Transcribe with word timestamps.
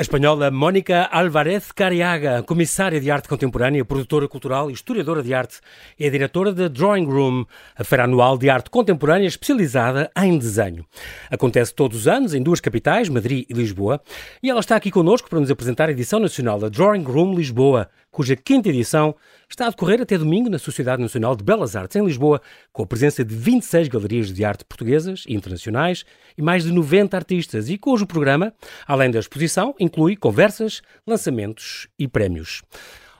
A 0.00 0.02
espanhola 0.02 0.50
Mónica 0.50 1.10
Álvarez 1.12 1.72
Cariaga, 1.72 2.42
comissária 2.42 2.98
de 2.98 3.10
arte 3.10 3.28
contemporânea, 3.28 3.84
produtora 3.84 4.26
cultural 4.26 4.70
historiadora 4.70 5.22
de 5.22 5.34
arte, 5.34 5.60
é 5.98 6.08
diretora 6.08 6.54
da 6.54 6.68
Drawing 6.68 7.04
Room, 7.04 7.44
a 7.76 7.84
feira 7.84 8.04
anual 8.04 8.38
de 8.38 8.48
arte 8.48 8.70
contemporânea 8.70 9.26
especializada 9.26 10.10
em 10.16 10.38
desenho. 10.38 10.86
Acontece 11.30 11.74
todos 11.74 11.98
os 11.98 12.08
anos 12.08 12.32
em 12.32 12.42
duas 12.42 12.62
capitais, 12.62 13.10
Madrid 13.10 13.44
e 13.46 13.52
Lisboa, 13.52 14.00
e 14.42 14.48
ela 14.48 14.60
está 14.60 14.74
aqui 14.74 14.90
connosco 14.90 15.28
para 15.28 15.38
nos 15.38 15.50
apresentar 15.50 15.90
a 15.90 15.92
edição 15.92 16.18
nacional 16.18 16.58
da 16.58 16.70
Drawing 16.70 17.04
Room 17.04 17.34
Lisboa, 17.34 17.90
cuja 18.10 18.36
quinta 18.36 18.68
edição 18.68 19.14
está 19.48 19.66
a 19.66 19.70
decorrer 19.70 20.00
até 20.00 20.18
domingo 20.18 20.50
na 20.50 20.58
Sociedade 20.58 21.00
Nacional 21.00 21.36
de 21.36 21.44
Belas 21.44 21.76
Artes, 21.76 21.96
em 21.96 22.04
Lisboa, 22.04 22.40
com 22.72 22.82
a 22.82 22.86
presença 22.86 23.24
de 23.24 23.34
26 23.34 23.88
galerias 23.88 24.32
de 24.32 24.44
arte 24.44 24.64
portuguesas 24.64 25.24
e 25.26 25.34
internacionais 25.34 26.04
e 26.36 26.42
mais 26.42 26.64
de 26.64 26.72
90 26.72 27.16
artistas, 27.16 27.68
e 27.68 27.78
cujo 27.78 28.06
programa, 28.06 28.52
além 28.86 29.10
da 29.10 29.18
exposição, 29.18 29.74
inclui 29.78 30.16
conversas, 30.16 30.82
lançamentos 31.06 31.88
e 31.98 32.08
prémios. 32.08 32.62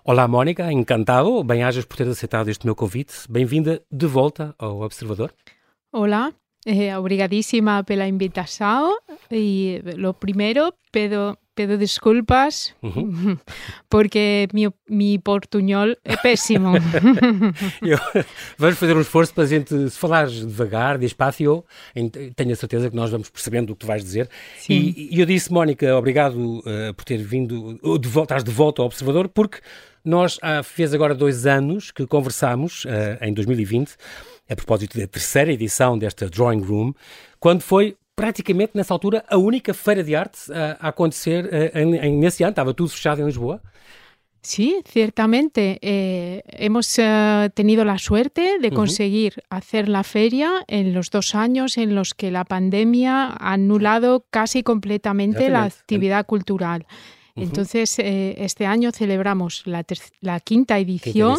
Olá, 0.05 0.27
Mónica, 0.27 0.73
encantado. 0.73 1.45
Bem-ajas 1.45 1.85
por 1.85 1.97
ter 1.97 2.09
aceitado 2.09 2.49
este 2.49 2.65
meu 2.65 2.75
convite. 2.75 3.13
Bem-vinda 3.29 3.83
de 3.93 4.07
volta 4.07 4.55
ao 4.59 4.80
Observador. 4.80 5.33
Olá, 5.93 6.33
eh, 6.66 6.97
obrigadíssima 6.99 7.85
pela 7.85 8.09
invitação. 8.09 8.99
E, 9.30 9.83
lo 9.97 10.15
primeiro, 10.15 10.73
pedo 10.91 11.37
pido 11.61 11.77
desculpas 11.77 12.75
uhum. 12.83 13.37
porque 13.89 14.49
mi, 14.53 14.69
mi 14.89 15.19
portunhol 15.19 15.95
é 16.05 16.17
péssimo. 16.17 16.73
eu, 17.83 17.99
vamos 18.57 18.79
fazer 18.79 18.97
um 18.97 19.01
esforço 19.01 19.35
para 19.35 19.45
a 19.45 19.47
gente, 19.47 19.91
se 19.91 19.99
falares 19.99 20.47
devagar, 20.47 20.97
despacio, 20.97 21.65
tenho 22.35 22.52
a 22.52 22.57
certeza 22.57 22.89
que 22.89 22.97
nós 22.97 23.11
vamos 23.11 23.29
percebendo 23.29 23.71
o 23.71 23.75
que 23.75 23.80
tu 23.80 23.87
vais 23.87 24.02
dizer. 24.02 24.29
E, 24.69 25.15
e, 25.15 25.21
eu 25.21 25.27
disse, 25.27 25.52
Mónica, 25.52 25.95
obrigado 25.97 26.61
uh, 26.61 26.95
por 26.97 27.05
ter 27.05 27.19
vindo, 27.19 27.79
de 27.99 28.09
volta, 28.09 28.35
estás 28.35 28.45
de 28.45 28.51
volta 28.51 28.80
ao 28.80 28.87
Observador, 28.87 29.29
porque 29.29 29.59
nós 30.02 30.39
há, 30.41 30.63
fez 30.63 30.95
agora 30.95 31.15
dois 31.15 31.47
anos 31.47 31.91
que 31.91 32.07
conversámos, 32.07 32.85
uh, 32.87 33.23
em 33.23 33.35
2020, 33.35 33.97
a 34.49 34.57
propósito 34.57 34.99
da 34.99 35.07
terceira 35.07 35.52
edição 35.52 35.99
desta 35.99 36.29
Drawing 36.29 36.63
Room, 36.63 36.95
quando 37.39 37.61
foi 37.61 37.97
praticamente 38.21 38.73
nessa 38.76 38.93
altura 38.93 39.24
a 39.29 39.37
única 39.37 39.73
feira 39.73 40.02
de 40.04 40.15
arte 40.15 40.38
a, 40.52 40.76
a 40.80 40.88
acontecer 40.88 41.49
eh, 41.51 41.71
en, 41.74 41.95
en, 41.95 42.21
nesse 42.21 42.45
ano, 42.45 42.52
estava 42.52 42.74
tudo 42.74 42.90
fechado 42.90 43.23
em 43.23 43.27
Lisboa. 43.27 43.60
Sí, 44.43 44.80
ciertamente. 44.87 45.79
Eh, 45.82 46.43
hemos 46.49 46.96
uh, 46.99 47.51
tenido 47.52 47.85
la 47.85 47.99
suerte 47.99 48.59
de 48.59 48.71
conseguir 48.71 49.32
uh 49.37 49.40
-huh. 49.40 49.59
hacer 49.59 49.88
la 49.88 50.02
feria 50.02 50.65
en 50.66 50.95
los 50.95 51.10
dos 51.10 51.35
años 51.35 51.77
en 51.77 51.95
los 51.95 52.15
que 52.15 52.30
la 52.30 52.45
pandemia 52.45 53.37
ha 53.38 53.52
anulado 53.52 54.24
casi 54.30 54.62
completamente 54.62 55.51
la 55.51 55.65
actividad 55.65 56.24
cultural. 56.27 56.80
Uh 56.80 56.87
-huh. 56.87 57.45
Entonces, 57.45 57.99
eh, 57.99 58.34
este 58.38 58.65
año 58.65 58.93
celebramos 58.93 59.62
la, 59.66 59.84
la 60.21 60.40
quinta 60.40 60.79
edición. 60.79 61.37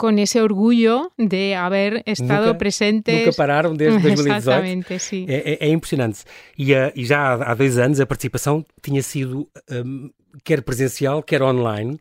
Con 0.00 0.18
ese 0.18 0.40
orgulho 0.40 1.12
de 1.18 1.54
haver 1.54 2.02
estado 2.06 2.46
nunca, 2.46 2.58
presentes. 2.58 3.18
Nunca 3.18 3.36
pararam 3.36 3.74
desde 3.74 4.00
2018. 4.16 4.36
Exatamente, 4.38 4.98
sim. 4.98 5.26
É, 5.28 5.58
é, 5.60 5.66
é 5.66 5.68
impressionante. 5.68 6.20
E, 6.56 6.72
uh, 6.72 6.90
e 6.96 7.04
já 7.04 7.34
há, 7.34 7.52
há, 7.52 7.54
dois 7.54 7.76
anos 7.76 8.00
a 8.00 8.06
participação 8.06 8.64
tinha 8.80 9.02
sido 9.02 9.46
um, 9.70 10.10
quer 10.44 10.62
presencial, 10.62 11.22
quer 11.22 11.42
online. 11.42 11.92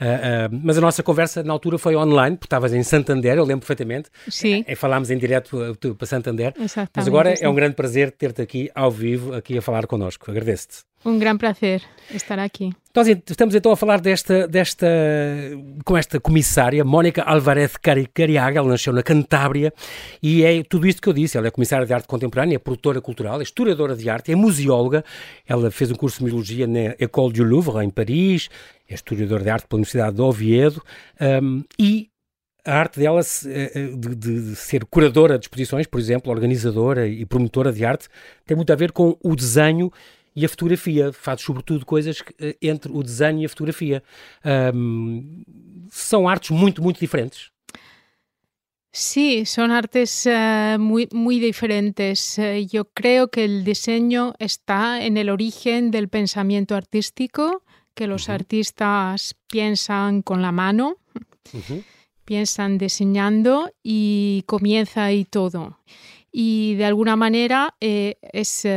Uh, 0.00 0.04
uh, 0.04 0.60
mas 0.62 0.78
a 0.78 0.80
nossa 0.80 1.02
conversa 1.02 1.42
na 1.42 1.52
altura 1.52 1.78
foi 1.78 1.96
online, 1.96 2.36
porque 2.36 2.46
estavas 2.46 2.72
em 2.72 2.82
Santander, 2.82 3.36
eu 3.36 3.44
lembro 3.44 3.66
perfeitamente. 3.66 4.10
Sim. 4.28 4.64
Uh, 4.68 4.76
falámos 4.76 5.10
em 5.10 5.18
direto 5.18 5.76
para 5.96 6.06
Santander. 6.06 6.54
Exatamente. 6.58 6.90
Mas 6.94 7.06
agora 7.06 7.34
é 7.40 7.48
um 7.48 7.54
grande 7.54 7.74
prazer 7.74 8.10
ter-te 8.10 8.42
aqui 8.42 8.70
ao 8.74 8.90
vivo, 8.90 9.34
aqui 9.34 9.56
a 9.56 9.62
falar 9.62 9.86
connosco. 9.86 10.30
Agradeço-te. 10.30 10.92
Um 11.04 11.18
grande 11.18 11.38
prazer 11.38 11.82
estar 12.14 12.38
aqui. 12.38 12.70
Nós 12.94 13.08
estamos 13.08 13.54
então 13.54 13.72
a 13.72 13.76
falar 13.76 14.00
desta, 14.00 14.46
desta 14.46 14.86
com 15.82 15.96
esta 15.96 16.20
comissária, 16.20 16.84
Mónica 16.84 17.22
Alvarez 17.22 17.72
Cariaga, 18.12 18.58
ela 18.58 18.68
nasceu 18.68 18.92
na 18.92 19.02
Cantábria 19.02 19.72
e 20.22 20.44
é 20.44 20.62
tudo 20.62 20.86
isto 20.86 21.00
que 21.00 21.08
eu 21.08 21.12
disse, 21.14 21.38
ela 21.38 21.46
é 21.46 21.50
comissária 21.50 21.86
de 21.86 21.92
arte 21.94 22.06
contemporânea, 22.06 22.56
é 22.56 22.58
produtora 22.58 23.00
cultural, 23.00 23.40
é 23.40 23.42
historiadora 23.42 23.96
de 23.96 24.10
arte, 24.10 24.30
é 24.30 24.36
museóloga, 24.36 25.02
ela 25.48 25.70
fez 25.70 25.90
um 25.90 25.94
curso 25.94 26.18
de 26.18 26.24
museologia 26.24 26.66
na 26.66 26.94
École 27.00 27.32
du 27.32 27.42
Louvre, 27.42 27.71
em 27.80 27.90
Paris, 27.90 28.48
é 28.88 28.94
historiadora 28.94 29.44
de 29.44 29.50
arte 29.50 29.66
pela 29.66 29.78
Universidade 29.78 30.16
de 30.16 30.22
Oviedo 30.22 30.82
um, 31.42 31.62
e 31.78 32.10
a 32.64 32.78
arte 32.78 33.00
dela 33.00 33.20
eh, 33.20 33.72
eh, 33.74 33.96
de, 33.96 34.14
de, 34.14 34.56
ser 34.56 34.84
curadora 34.84 35.38
de 35.38 35.46
exposições, 35.46 35.86
por 35.86 35.98
exemplo, 35.98 36.30
organizadora 36.30 37.08
e 37.08 37.24
promotora 37.26 37.72
de 37.72 37.84
arte, 37.84 38.08
tem 38.46 38.56
muito 38.56 38.72
a 38.72 38.76
ver 38.76 38.92
com 38.92 39.16
o 39.22 39.34
desenho 39.34 39.90
e 40.34 40.44
a 40.44 40.48
fotografia. 40.48 41.12
Faz 41.12 41.40
sobretudo 41.40 41.84
coisas 41.84 42.22
eh, 42.40 42.56
entre 42.62 42.90
o 42.92 43.02
desenho 43.02 43.40
e 43.40 43.44
a 43.44 43.48
fotografia. 43.48 44.02
Um, 44.74 45.42
são 45.90 46.28
artes 46.28 46.50
muito, 46.50 46.82
muito 46.82 47.00
diferentes. 47.00 47.51
Sí, 48.92 49.46
son 49.46 49.70
artes 49.70 50.26
uh, 50.26 50.78
muy, 50.78 51.08
muy 51.12 51.40
diferentes. 51.40 52.38
Uh, 52.38 52.66
yo 52.70 52.84
creo 52.84 53.28
que 53.28 53.44
el 53.44 53.64
diseño 53.64 54.34
está 54.38 55.02
en 55.02 55.16
el 55.16 55.30
origen 55.30 55.90
del 55.90 56.08
pensamiento 56.08 56.76
artístico, 56.76 57.62
que 57.94 58.06
los 58.06 58.28
uh 58.28 58.32
-huh. 58.32 58.34
artistas 58.34 59.34
piensan 59.48 60.22
con 60.22 60.42
la 60.42 60.52
mano, 60.52 60.98
-huh. 61.52 61.82
piensan 62.24 62.76
diseñando 62.78 63.70
y 63.82 64.44
comienza 64.46 65.04
ahí 65.04 65.24
todo 65.24 65.78
y 66.32 66.76
de 66.76 66.86
alguna 66.86 67.14
manera 67.14 67.74
eh, 67.78 68.16
es, 68.32 68.64
uh, 68.64 68.68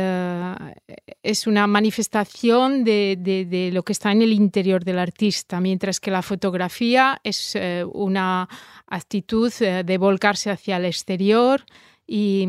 es, 1.22 1.46
una 1.46 1.66
manifestación 1.66 2.84
de, 2.84 3.16
de, 3.18 3.46
de, 3.46 3.72
lo 3.72 3.82
que 3.82 3.94
está 3.94 4.12
en 4.12 4.20
el 4.20 4.34
interior 4.34 4.84
del 4.84 4.98
artista, 4.98 5.58
mientras 5.58 5.98
que 5.98 6.10
la 6.10 6.20
fotografía 6.20 7.18
es 7.24 7.56
uh, 7.56 7.88
una 7.94 8.46
actitud 8.86 9.50
uh, 9.60 9.82
de 9.82 9.98
volcarse 9.98 10.50
hacia 10.50 10.76
el 10.76 10.84
exterior 10.84 11.64
y, 12.06 12.46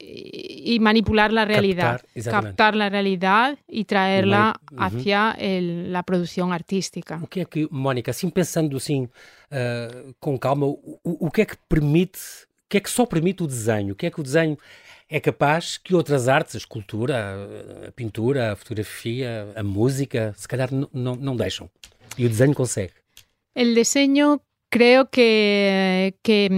y 0.00 0.78
manipular 0.80 1.30
la 1.30 1.44
realidad, 1.44 2.00
captar, 2.14 2.44
captar, 2.44 2.74
la 2.74 2.88
realidad 2.88 3.58
y 3.68 3.84
traerla 3.84 4.58
hacia 4.76 5.36
el, 5.38 5.92
la 5.92 6.02
produção 6.02 6.52
artística. 6.52 7.20
O 7.22 7.28
que 7.28 7.42
é 7.42 7.44
que, 7.44 7.68
Mónica, 7.70 8.10
assim 8.10 8.28
pensando 8.28 8.76
assim 8.76 9.08
com 10.18 10.36
calma, 10.36 10.66
o, 10.66 10.98
o 11.04 11.30
que 11.30 11.42
é 11.42 11.44
que 11.44 11.56
permite 11.68 12.18
que 12.72 12.78
é 12.78 12.80
que 12.80 12.88
só 12.88 13.04
permite 13.04 13.42
o 13.42 13.46
desenho? 13.46 13.92
O 13.92 13.94
que 13.94 14.06
é 14.06 14.10
que 14.10 14.18
o 14.18 14.22
desenho 14.22 14.56
é 15.06 15.20
capaz 15.20 15.76
que 15.76 15.94
outras 15.94 16.26
artes, 16.26 16.54
a 16.54 16.58
escultura, 16.58 17.36
a 17.86 17.92
pintura, 17.92 18.52
a 18.52 18.56
fotografia, 18.56 19.46
a 19.54 19.62
música, 19.62 20.34
se 20.38 20.48
calhar 20.48 20.70
não, 20.72 21.14
não 21.14 21.36
deixam? 21.36 21.68
E 22.16 22.24
o 22.24 22.28
desenho 22.30 22.54
consegue? 22.54 22.94
O 23.54 23.74
desenho, 23.74 24.40
creio 24.70 25.04
que, 25.04 26.14
que 26.22 26.48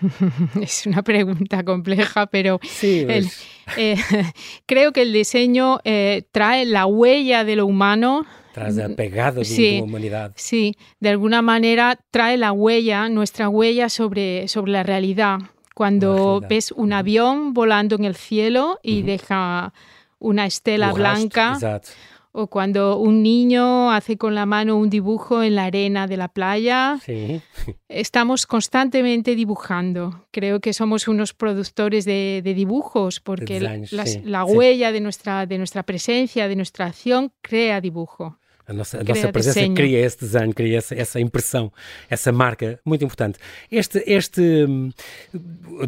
es 0.62 0.86
una 0.86 1.02
pregunta 1.02 1.62
compleja, 1.62 2.26
pero 2.28 2.60
sí, 2.62 3.04
el, 3.06 3.28
eh, 3.76 3.96
creo 4.64 4.94
que 4.94 5.02
el 5.02 5.12
diseño 5.12 5.80
eh, 5.84 6.22
trae 6.32 6.64
la 6.64 6.86
huella 6.86 7.44
de 7.44 7.56
lo 7.56 7.66
humano 7.66 8.24
trae 8.52 8.72
la 8.72 8.88
pegada 8.90 9.44
sí, 9.44 9.74
de 9.74 9.78
la 9.78 9.84
humanidad. 9.84 10.32
Sí, 10.36 10.76
de 10.98 11.08
alguna 11.10 11.42
manera 11.42 11.98
trae 12.10 12.36
la 12.36 12.52
huella, 12.52 13.08
nuestra 13.08 13.48
huella 13.48 13.88
sobre, 13.88 14.48
sobre 14.48 14.72
la 14.72 14.82
realidad. 14.82 15.38
Cuando 15.74 16.42
ves 16.46 16.72
un 16.72 16.92
avión 16.92 17.54
volando 17.54 17.96
en 17.96 18.04
el 18.04 18.14
cielo 18.14 18.78
y 18.82 18.98
uh 18.98 19.02
-huh. 19.02 19.04
deja 19.06 19.72
una 20.18 20.46
estela 20.46 20.92
blanca. 20.92 21.52
Exacto. 21.54 21.90
O 22.32 22.46
cuando 22.46 22.96
un 22.98 23.24
niño 23.24 23.90
hace 23.90 24.16
con 24.16 24.36
la 24.36 24.46
mano 24.46 24.76
un 24.76 24.88
dibujo 24.88 25.42
en 25.42 25.56
la 25.56 25.64
arena 25.64 26.06
de 26.06 26.16
la 26.16 26.28
playa. 26.28 26.98
Sí. 27.04 27.40
Estamos 27.88 28.46
constantemente 28.46 29.34
dibujando. 29.34 30.26
Creo 30.30 30.60
que 30.60 30.72
somos 30.72 31.08
unos 31.08 31.34
productores 31.34 32.04
de, 32.04 32.40
de 32.44 32.54
dibujos 32.54 33.18
porque 33.18 33.58
Design, 33.58 33.86
la, 33.90 34.06
sí, 34.06 34.20
la 34.24 34.46
sí. 34.46 34.52
huella 34.52 34.92
de 34.92 35.00
nuestra, 35.00 35.46
de 35.46 35.58
nuestra 35.58 35.82
presencia, 35.82 36.46
de 36.46 36.54
nuestra 36.54 36.86
acción, 36.86 37.32
crea 37.40 37.80
dibujo. 37.80 38.38
A 38.70 38.72
nossa, 38.72 39.00
a 39.00 39.02
nossa 39.02 39.32
presença 39.32 39.58
desenho. 39.58 39.74
cria 39.74 39.98
esse 39.98 40.20
desenho, 40.20 40.54
cria 40.54 40.78
essa, 40.78 40.94
essa, 40.94 41.20
impressão, 41.20 41.72
essa 42.08 42.30
marca, 42.30 42.78
muito 42.84 43.04
importante. 43.04 43.36
Este, 43.70 44.00
este 44.06 44.40
um, 44.40 44.92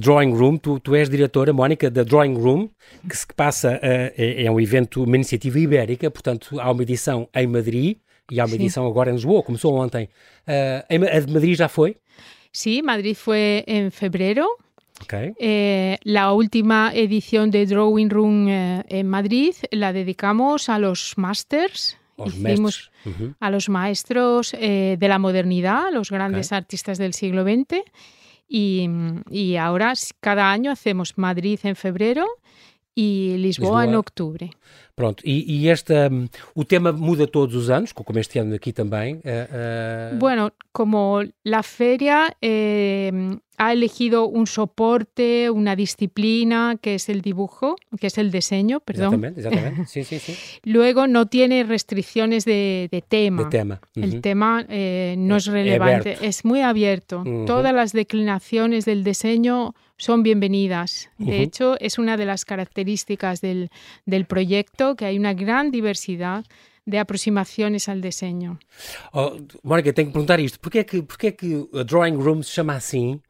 Drawing 0.01 0.33
Room, 0.33 0.57
tu, 0.57 0.81
tu 0.81 0.97
és 0.97 1.09
diretora, 1.09 1.53
Mónica, 1.53 1.89
da 1.89 2.03
Drawing 2.03 2.35
Room, 2.35 2.69
que 3.09 3.17
se 3.17 3.25
passa, 3.37 3.75
uh, 3.75 3.79
é, 3.83 4.45
é, 4.45 4.51
um 4.51 4.59
evento, 4.59 5.05
uma 5.05 5.15
iniciativa 5.15 5.61
ibérica, 5.61 6.11
portanto 6.11 6.59
há 6.59 6.73
uma 6.73 6.83
edição 6.83 7.29
em 7.33 7.47
Madrid 7.47 7.99
e 8.29 8.41
há 8.41 8.45
uma 8.45 8.49
Sim. 8.49 8.57
edição 8.57 8.85
agora 8.85 9.11
em 9.11 9.15
Lisboa, 9.15 9.45
começou 9.45 9.77
ontem. 9.77 10.09
Uh, 10.49 11.07
a 11.17 11.21
de 11.21 11.33
Madrid 11.33 11.57
já 11.57 11.69
foi? 11.69 11.97
Sí, 12.51 12.83
Madrid 12.83 13.15
fue 13.15 13.63
en 13.69 13.93
febrero. 13.93 14.45
Okay. 15.05 15.33
Eh, 15.39 15.99
la 16.03 16.33
última 16.33 16.93
edición 16.95 17.51
de 17.51 17.65
Drawing 17.67 18.11
Room 18.11 18.49
eh, 18.49 18.85
en 18.89 19.09
Madrid 19.09 19.55
la 19.71 19.93
dedicamos 19.93 20.69
a 20.69 20.79
los 20.79 21.15
masters 21.17 21.99
Os 22.17 22.35
Hicimos 22.35 22.91
a 23.41 23.51
los 23.51 23.69
maestros 23.69 24.55
eh, 24.55 24.97
de 24.99 25.09
la 25.09 25.19
modernidad, 25.19 25.93
los 25.93 26.11
grandes 26.11 26.53
artistas 26.53 26.99
del 26.99 27.15
siglo 27.15 27.43
XX. 27.43 27.83
Y, 28.49 28.89
y 29.31 29.57
ahora 29.57 29.95
cada 30.21 30.53
año 30.53 30.71
hacemos 30.71 31.17
Madrid 31.17 31.59
en 31.63 31.75
febrero 31.75 32.27
y 32.95 33.37
Lisboa, 33.39 33.85
en 33.85 33.91
Lisboa. 33.91 34.01
octubre. 34.01 34.51
Pronto, 34.95 35.23
e, 35.25 35.65
e 35.65 35.69
esta, 35.69 36.09
um, 36.11 36.29
o 36.55 36.65
tema 36.65 36.93
muda 36.93 37.27
todos 37.27 37.55
os 37.55 37.71
anos, 37.71 37.93
como 37.93 38.19
este 38.19 38.39
ano 38.39 38.55
aqui 38.55 38.73
também. 38.73 39.17
Uh, 39.17 40.15
uh... 40.15 40.19
Bueno, 40.19 40.53
como 40.73 41.25
la 41.45 41.63
feria 41.63 42.37
eh, 42.43 43.11
ha 43.59 43.73
elegido 43.73 44.27
un 44.27 44.47
soporte, 44.47 45.51
una 45.51 45.77
disciplina, 45.77 46.77
que 46.81 46.95
es 46.95 47.09
el 47.09 47.21
dibujo, 47.21 47.77
que 48.01 48.07
es 48.07 48.19
el 48.19 48.31
diseño, 48.31 48.81
perdón. 48.81 49.25
Exactamente, 49.25 49.41
exactamente. 49.41 49.83
Sí, 49.93 50.05
sí, 50.05 50.19
sí. 50.19 50.35
Luego 50.65 51.07
no 51.07 51.27
tiene 51.27 51.65
restricciones 51.65 52.45
de, 52.45 52.89
de 52.91 53.03
tema. 53.03 53.45
De 53.45 53.51
tema. 53.51 53.81
Uh 53.95 54.01
-huh. 54.01 54.05
El 54.05 54.21
tema 54.21 54.65
eh, 54.69 55.15
no 55.19 55.37
es 55.37 55.47
relevante, 55.47 56.17
es 56.23 56.45
muy 56.45 56.61
abierto. 56.61 57.23
-huh. 57.25 57.47
Todas 57.47 57.75
las 57.75 57.93
declinaciones 57.93 58.85
del 58.85 59.05
diseño 59.05 59.75
son 59.97 60.23
bienvenidas. 60.23 61.11
De 61.19 61.25
uh 61.25 61.29
-huh. 61.29 61.43
hecho, 61.43 61.77
es 61.79 61.99
una 61.99 62.17
de 62.17 62.27
las 62.27 62.45
características 62.45 63.41
del, 63.41 63.69
del, 64.07 64.25
proyecto, 64.25 64.97
que 64.97 65.05
hay 65.05 65.19
una 65.19 65.35
gran 65.35 65.71
diversidad 65.71 66.45
de 66.87 66.99
aproximações 66.99 67.89
ao 67.89 67.97
desenho. 67.97 68.59
Oh, 69.13 69.37
Mónica, 69.63 69.93
tenho 69.93 70.09
que 70.09 70.13
perguntar 70.13 70.41
isto. 70.41 70.59
Porquê 70.59 70.79
é 70.79 70.85
que, 70.85 71.03
porquê 71.03 71.27
é 71.29 71.33
que 71.33 71.69
a 71.75 71.83
Drawing 71.83 72.17
Room 72.17 72.43
se 72.43 72.51
chama 72.51 72.75
assim? 72.75 73.21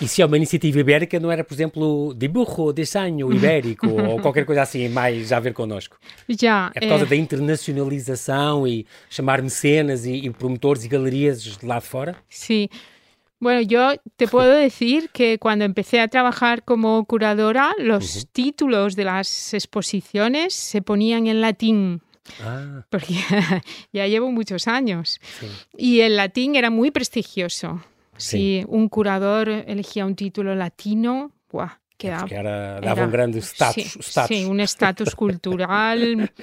E 0.00 0.08
se 0.08 0.22
é 0.22 0.26
uma 0.26 0.36
iniciativa 0.36 0.80
ibérica, 0.80 1.20
não 1.20 1.30
era, 1.30 1.44
por 1.44 1.52
exemplo, 1.52 2.14
dibujo, 2.14 2.72
desenho 2.72 3.30
ibérico 3.34 3.88
ou 3.88 4.20
qualquer 4.20 4.44
coisa 4.46 4.62
assim 4.62 4.88
mais 4.88 5.32
a 5.32 5.38
ver 5.38 5.52
connosco? 5.52 5.96
Já. 6.28 6.72
É 6.74 6.80
por 6.80 6.88
causa 6.88 7.04
é... 7.04 7.08
da 7.08 7.16
internacionalização 7.16 8.66
e 8.66 8.86
chamar 9.10 9.42
mecenas 9.42 10.06
e, 10.06 10.12
e 10.12 10.30
promotores 10.30 10.84
e 10.84 10.88
galerias 10.88 11.42
de 11.42 11.66
lá 11.66 11.78
de 11.78 11.86
fora? 11.86 12.16
Sim. 12.28 12.68
Sí. 12.70 12.70
Bueno, 13.42 13.60
yo 13.60 13.96
te 14.16 14.28
puedo 14.28 14.52
decir 14.54 15.10
que 15.10 15.36
cuando 15.38 15.64
empecé 15.64 15.98
a 15.98 16.06
trabajar 16.06 16.62
como 16.62 17.04
curadora, 17.06 17.72
los 17.76 18.04
uh 18.04 18.18
-huh. 18.20 18.28
títulos 18.30 18.94
de 18.94 19.02
las 19.02 19.52
exposiciones 19.52 20.54
se 20.54 20.80
ponían 20.80 21.26
en 21.26 21.40
latín. 21.40 22.02
Ah. 22.40 22.84
Porque 22.88 23.14
ya 23.92 24.06
llevo 24.06 24.30
muchos 24.30 24.68
años. 24.68 25.20
Sí. 25.40 25.46
Y 25.76 26.00
el 26.00 26.16
latín 26.16 26.56
era 26.56 26.70
muy 26.70 26.90
prestigioso. 26.90 27.82
Sí. 28.16 28.62
Si 28.62 28.64
un 28.68 28.88
curador 28.88 29.48
elegía 29.48 30.06
un 30.06 30.14
título 30.14 30.54
latino, 30.54 31.32
¡buah! 31.50 31.78
Quedaba, 31.98 32.26
era, 32.28 32.80
dava 32.80 32.92
era, 32.92 33.04
um 33.06 33.10
grande 33.12 33.38
status. 33.38 33.96
Sí, 34.00 34.20
sí, 34.26 34.44
un 34.44 34.58
estatus 34.60 35.14
cultural. 35.14 36.32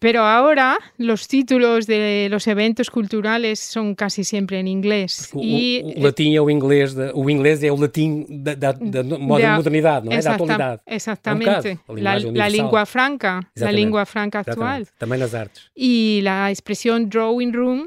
Pero 0.00 0.22
ahora 0.22 0.78
los 0.98 1.28
títulos 1.28 1.86
de 1.86 2.28
los 2.30 2.46
eventos 2.46 2.90
culturales 2.90 3.60
son 3.60 3.94
casi 3.94 4.24
siempre 4.24 4.58
en 4.58 4.66
inglés. 4.66 5.30
O, 5.32 5.40
e, 5.42 5.82
o, 5.84 6.00
o 6.00 6.02
latim 6.02 6.34
é 6.34 6.40
o 6.40 6.50
inglês, 6.50 6.94
de, 6.94 7.12
o 7.14 7.30
inglês 7.30 7.62
é 7.62 7.70
o 7.70 7.76
latim 7.76 8.26
da, 8.28 8.54
da, 8.54 8.72
da 8.72 9.02
modernidade, 9.02 10.06
não 10.06 10.12
é? 10.12 10.20
da 10.20 10.34
atualidade. 10.34 10.82
Exactamente. 10.86 11.68
É 11.68 11.72
um 11.88 11.96
bocado, 11.96 12.32
la, 12.32 12.44
la 12.44 12.48
lengua 12.48 12.86
franca, 12.86 13.40
Exatamente. 13.54 13.64
la 13.64 13.70
lengua 13.70 14.04
franca 14.04 14.38
actual. 14.40 14.82
Exatamente. 14.82 14.98
Também 14.98 15.18
nas 15.18 15.34
artes. 15.34 15.70
Y 15.76 16.20
la 16.22 16.50
expresión 16.50 17.08
drawing 17.08 17.52
room 17.52 17.86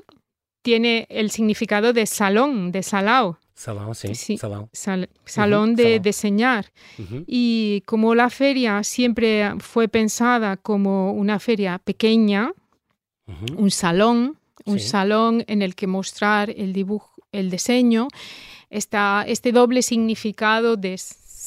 tiene 0.63 1.07
el 1.09 1.29
significado 1.29 1.93
de 1.93 2.05
salón, 2.05 2.71
de 2.71 2.83
salao. 2.83 3.37
Sim. 3.95 4.13
Sí. 4.13 4.37
Sal, 4.71 5.09
salón 5.25 5.75
de 5.75 5.83
salón. 5.83 6.01
diseñar. 6.03 6.65
Y 7.25 7.81
como 7.85 8.13
la 8.13 8.29
feria 8.29 8.83
siempre 8.83 9.53
fue 9.59 9.87
pensada 9.87 10.57
como 10.57 11.11
una 11.13 11.39
feria 11.39 11.79
pequeña, 11.79 12.51
un 13.57 13.71
salón, 13.71 14.37
un 14.65 14.79
Sí. 14.79 14.87
salón 14.87 15.43
en 15.47 15.61
el 15.61 15.73
que 15.75 15.87
mostrar 15.87 16.49
el 16.51 16.71
dibujo, 16.71 17.11
el 17.31 17.49
diseño, 17.49 18.07
está 18.69 19.23
este 19.27 19.51
doble 19.51 19.81
significado 19.81 20.77
de 20.77 20.93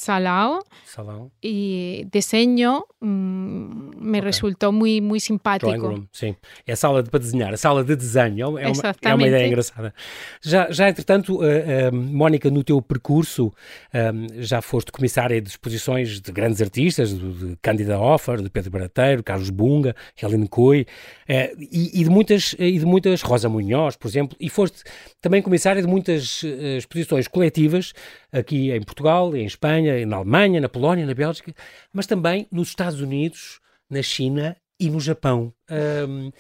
salao 0.01 0.61
Salão. 0.85 1.31
y 1.43 2.07
diseño 2.13 2.85
mm, 3.01 3.91
me 4.01 4.19
Ok. 4.19 4.25
resultó 4.25 4.73
muy, 4.73 5.01
muy 5.01 5.19
Drawing 5.19 5.21
simpático. 5.21 5.89
room, 5.89 6.07
sim. 6.13 6.35
É 6.67 6.73
a 6.73 6.77
sala 6.77 7.03
de, 7.03 7.11
para 7.11 7.21
desenhar, 7.21 7.53
a 7.53 7.57
sala 7.57 7.85
de 7.85 7.95
desenho. 7.95 8.59
É 8.59 8.67
uma, 8.69 8.95
é 9.03 9.15
uma 9.15 9.27
ideia 9.29 9.47
engraçada. 9.47 9.95
Já, 10.43 10.71
já 10.71 10.89
entretanto, 10.89 11.45
eh, 11.45 11.65
eh, 11.87 11.91
Mónica, 11.91 12.51
no 12.51 12.63
teu 12.65 12.81
percurso, 12.83 13.53
eh, 13.93 14.11
já 14.39 14.61
foste 14.63 14.91
comissária 14.91 15.41
de 15.41 15.49
exposições 15.51 16.21
de 16.21 16.33
grandes 16.33 16.61
artistas, 16.63 17.13
do- 17.13 17.33
de 17.51 17.57
Cândida 17.61 17.99
Offer, 17.99 18.41
de 18.43 18.49
Pedro 18.51 18.71
Barateiro, 18.71 19.23
Carlos 19.23 19.51
Bunga, 19.51 19.95
Helen 20.21 20.47
Coy, 20.47 20.87
e, 21.29 22.01
e 22.01 22.05
de 22.05 22.11
muitas, 22.11 22.55
e 22.59 22.79
de 22.79 22.87
muitas, 22.87 23.23
Rosa 23.23 23.49
Munhoz, 23.49 23.97
por 23.97 24.09
exemplo, 24.09 24.37
e 24.41 24.49
foste 24.49 24.83
também 25.21 25.43
comissária 25.43 25.81
de 25.83 25.89
muitas 25.89 26.43
exposições 26.79 27.29
coletivas 27.29 27.93
aqui 28.33 28.71
em 28.71 28.83
Portugal, 28.83 29.35
em 29.37 29.45
Espanha, 29.45 30.05
na 30.07 30.17
Alemanha, 30.17 30.61
na 30.61 30.69
Polónia, 30.69 31.07
na 31.07 31.15
Bélgica, 31.15 31.55
mas 31.93 32.07
também 32.07 32.47
nos 32.51 32.69
Estados 32.69 33.01
Unidos, 33.01 33.61
na 33.89 34.03
China 34.03 34.57
e 34.79 34.89
no 34.91 35.01
Japão. 35.01 35.53
Ahm, 35.69 36.31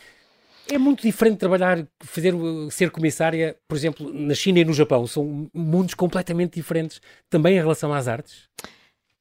é 0.70 0.78
muito 0.78 1.02
diferente 1.02 1.38
trabalhar, 1.38 1.84
fazer, 2.00 2.32
uh, 2.34 2.70
ser 2.70 2.90
comissária, 2.90 3.56
por 3.66 3.76
exemplo, 3.76 4.12
na 4.14 4.34
China 4.34 4.60
e 4.60 4.64
no 4.64 4.72
Japão. 4.72 5.04
São 5.06 5.50
mundos 5.52 5.94
completamente 5.94 6.54
diferentes, 6.54 7.00
também 7.28 7.54
em 7.56 7.60
relação 7.60 7.92
às 7.92 8.06
artes. 8.06 8.48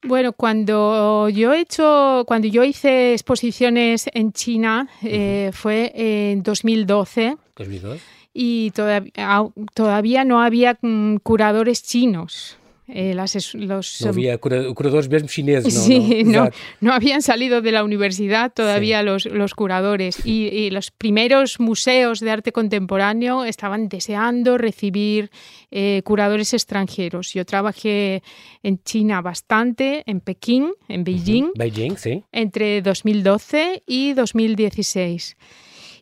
Bueno, 0.06 0.32
cuando 0.32 1.28
yo 1.30 1.52
he 1.54 1.62
hecho, 1.62 2.24
cuando 2.26 2.48
yo 2.48 2.64
hice 2.64 3.14
exposiciones 3.14 4.06
en 4.14 4.32
China, 4.32 4.88
eh, 5.04 5.50
fue 5.54 5.92
en 5.94 6.42
2012 6.42 7.36
2012. 7.58 8.00
y 8.34 8.72
todavía, 8.72 9.12
au- 9.18 9.52
todavía 9.74 10.24
no 10.24 10.40
había 10.40 10.78
mm, 10.82 11.18
curadores 11.18 11.84
chinos. 11.84 12.58
Eh, 12.92 13.14
las 13.14 13.36
los, 13.54 14.02
Não 14.02 14.10
havia 14.10 14.38
cura- 14.40 14.74
curadores 14.74 15.08
mesmo 15.08 15.30
chineses, 15.30 15.76
não? 15.76 15.84
Sí, 15.84 16.24
no, 16.24 16.50
no 16.82 16.92
habían 16.92 17.22
salido 17.22 17.62
de 17.62 17.72
la 17.72 17.84
universidad 17.84 18.52
todavía 18.52 19.04
los, 19.04 19.26
los 19.26 19.54
curadores 19.54 20.26
y, 20.26 20.48
y 20.48 20.72
los 20.72 20.90
primeros 20.90 21.60
museos 21.60 22.20
de 22.20 22.32
arte 22.32 22.52
contemporáneo 22.52 23.46
estaban 23.46 23.90
deseando 23.90 24.58
recibir 24.58 25.30
eh, 25.70 26.02
curadores 26.04 26.52
extranjeros. 26.56 27.32
Yo 27.34 27.46
trabajé 27.46 28.24
en 28.64 28.82
China 28.84 29.22
bastante, 29.22 30.02
en 30.08 30.20
Pekín, 30.20 30.72
en 30.88 31.04
Beijing, 31.04 31.52
Beijing, 31.56 31.96
sim. 31.96 32.24
entre 32.32 32.82
2012 32.82 33.84
y 33.86 34.14
2016. 34.14 35.38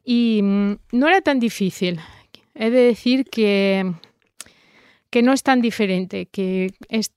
Y 0.05 0.39
mm, 0.41 0.71
no 0.93 1.07
era 1.09 1.19
tan 1.19 1.39
difícil. 1.39 1.99
He 2.55 2.69
de 2.69 2.79
decir 2.81 3.25
que, 3.25 3.91
que 5.09 5.21
no 5.21 5.33
es 5.33 5.43
tan 5.43 5.61
diferente, 5.61 6.25
que 6.27 6.73
es, 6.89 7.11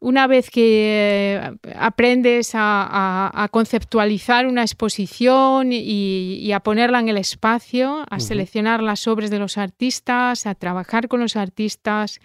una 0.00 0.26
vez 0.26 0.50
que 0.50 1.36
eh, 1.40 1.50
aprendes 1.76 2.54
a, 2.54 2.82
a- 2.82 3.44
a 3.44 3.48
conceptualizar 3.48 4.46
una 4.46 4.62
exposición 4.62 5.72
y, 5.72 6.38
y 6.40 6.52
a 6.52 6.60
ponerla 6.60 6.98
en 7.00 7.08
el 7.08 7.18
espacio, 7.18 8.04
a 8.10 8.18
seleccionar 8.20 8.82
las 8.82 9.06
obras 9.06 9.30
de 9.30 9.38
los 9.38 9.58
artistas, 9.58 10.46
a 10.46 10.54
trabajar 10.56 11.06
con 11.08 11.20
los 11.20 11.36
artistas 11.36 12.18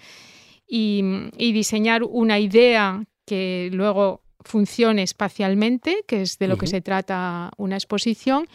y, 0.67 1.03
y 1.37 1.51
diseñar 1.51 2.03
una 2.03 2.39
idea 2.39 3.03
que 3.25 3.69
luego 3.71 4.21
funcione 4.43 5.03
espacialmente, 5.03 6.03
que 6.07 6.21
es 6.21 6.39
de 6.39 6.47
lo 6.47 6.57
que 6.57 6.65
se 6.67 6.81
trata 6.81 7.51
una 7.57 7.75
exposición, 7.75 8.47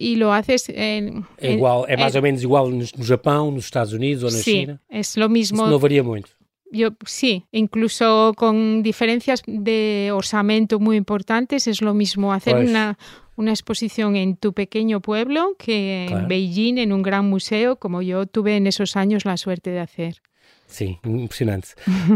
y 0.00 0.16
lo 0.16 0.32
haces 0.32 0.68
en... 0.72 1.24
É 1.36 1.52
igual, 1.52 1.84
é 1.86 1.96
mais 1.96 2.14
en- 2.14 2.18
ou 2.18 2.22
menos 2.24 2.40
igual 2.42 2.70
no, 2.72 2.80
no 2.96 3.04
Japão, 3.04 3.50
nos 3.52 3.64
Estados 3.68 3.92
Unidos 3.92 4.24
ou 4.24 4.30
na 4.32 4.38
sí, 4.40 4.52
China. 4.64 4.80
es 4.88 5.14
lo 5.20 5.26
Isso 5.26 5.36
mismo. 5.38 5.66
não 5.68 5.78
varia 5.78 6.02
muito. 6.02 6.30
Yo 6.72 6.88
sí, 7.04 7.44
incluso 7.52 8.32
con 8.36 8.82
diferencias 8.82 9.42
de 9.46 10.10
osamento 10.14 10.78
muy 10.78 10.96
importantes, 10.96 11.66
es 11.66 11.82
lo 11.82 11.92
mismo 11.94 12.32
hacer 12.32 12.54
Pues. 12.54 12.70
una, 12.70 12.96
una 13.36 13.50
exposición 13.50 14.14
en 14.16 14.36
tu 14.36 14.52
pequeño 14.52 15.00
pueblo 15.00 15.56
que 15.58 16.06
Claro. 16.08 16.22
en 16.22 16.28
Beijing, 16.28 16.78
en 16.78 16.92
un 16.92 17.02
gran 17.02 17.28
museo, 17.28 17.76
como 17.76 18.02
yo 18.02 18.26
tuve 18.26 18.56
en 18.56 18.66
esos 18.68 18.96
años 18.96 19.24
la 19.24 19.36
suerte 19.36 19.70
de 19.70 19.80
hacer. 19.80 20.22
Sim, 20.68 20.98
impressionante. 21.04 21.68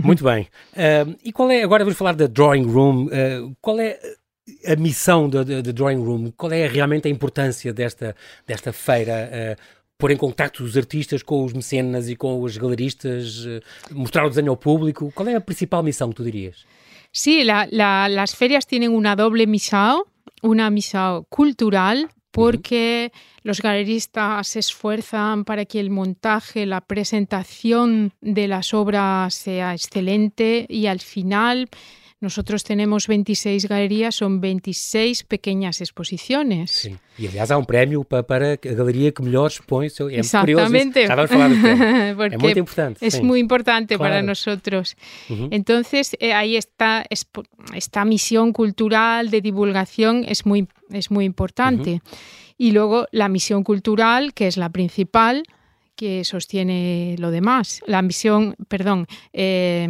Muito 0.05 0.23
bem. 0.25 0.47
Ahm, 0.77 1.17
e 1.25 1.33
qual 1.33 1.51
é, 1.51 1.65
agora 1.65 1.83
vamos 1.83 1.99
falar 1.99 2.15
da 2.15 2.29
Drawing 2.29 2.69
Room, 2.71 3.09
ah, 3.11 3.51
qual 3.61 3.81
é 3.81 3.99
a 4.67 4.77
missão 4.77 5.29
da 5.29 5.43
Drawing 5.43 5.97
Room? 6.05 6.33
Qual 6.37 6.53
é 6.53 6.67
realmente 6.67 7.09
a 7.09 7.11
importância 7.11 7.73
desta, 7.73 8.15
desta 8.47 8.73
feira? 8.73 9.31
ah, 9.33 9.57
pôr 9.97 10.11
em 10.11 10.17
contacto 10.17 10.65
os 10.65 10.77
artistas 10.77 11.23
com 11.23 11.45
os 11.45 11.53
mecenas 11.53 12.09
e 12.09 12.17
com 12.17 12.41
os 12.43 12.57
galeristas, 12.57 13.47
ah, 13.47 13.61
mostrar 13.93 14.27
o 14.27 14.29
desenho 14.29 14.51
ao 14.51 14.57
público? 14.57 15.11
Qual 15.15 15.29
é 15.29 15.35
a 15.35 15.41
principal 15.41 15.83
missão 15.83 16.11
que 16.11 16.17
tu 16.17 16.25
dirias? 16.25 16.65
Sí, 17.13 17.45
la- 17.45 17.69
la- 17.71 18.09
las 18.09 18.35
ferias 18.35 18.67
tienen 18.67 18.91
una 18.91 19.15
doble 19.15 19.47
misao, 19.47 20.07
una 20.43 20.69
misao 20.69 21.25
cultural, 21.31 22.09
porque 22.33 23.13
los 23.45 23.61
galeristas 23.63 24.49
se 24.49 24.59
esfuerzan 24.59 25.45
para 25.45 25.65
que 25.65 25.79
el 25.79 25.91
montaje, 25.91 26.67
la 26.67 26.81
presentación 26.81 28.13
de 28.21 28.49
las 28.49 28.75
obras 28.75 29.35
sea 29.35 29.73
excelente 29.75 30.67
y 30.69 30.87
al 30.89 30.99
final 30.99 31.69
nosotros 32.25 32.65
tenemos 32.65 33.07
26 33.07 33.69
galerías, 33.69 34.17
son 34.17 34.41
26 34.41 35.23
pequeñas 35.25 35.81
exposiciones. 35.81 36.71
Sim. 36.73 36.97
E 37.17 37.29
aliás 37.29 37.51
há 37.53 37.57
um 37.59 37.65
prémio 37.65 38.03
para, 38.03 38.25
para 38.25 38.53
a 38.55 38.75
galeria 38.75 39.13
que 39.13 39.23
melhor 39.23 39.47
expõe 39.47 39.87
o 39.87 39.91
seu. 39.91 40.09
É 40.09 40.19
muito 40.19 40.41
curioso. 40.41 40.73
Já 41.07 41.15
vamos 41.15 41.31
falar. 41.37 41.51
Porque 42.17 42.35
É 42.35 42.39
muito 42.39 42.59
importante. 42.59 42.99
Es 43.07 43.15
sim. 43.15 43.23
muy 43.23 43.39
importante 43.39 43.97
para 43.99 44.19
Claro. 44.19 44.27
nosotros. 44.27 44.97
Uhum. 45.31 45.49
Entonces, 45.53 46.17
eh, 46.19 46.33
ahí 46.33 46.57
está 46.57 47.05
esta 47.73 48.05
misión 48.05 48.53
cultural 48.53 49.31
de 49.31 49.41
divulgación 49.41 50.25
es 50.27 50.45
muy, 50.45 50.67
es 50.91 51.11
muy 51.11 51.25
importante. 51.25 52.01
Y 52.59 52.73
luego 52.73 53.07
la 53.13 53.29
misión 53.29 53.63
cultural, 53.63 54.33
que 54.33 54.47
es 54.47 54.57
la 54.57 54.71
principal, 54.71 55.45
que 55.97 56.25
sostiene 56.25 57.17
lo 57.19 57.31
demás. 57.31 57.81
La 57.87 58.03
misión, 58.03 58.55
perdón, 58.69 59.07
eh, 59.33 59.89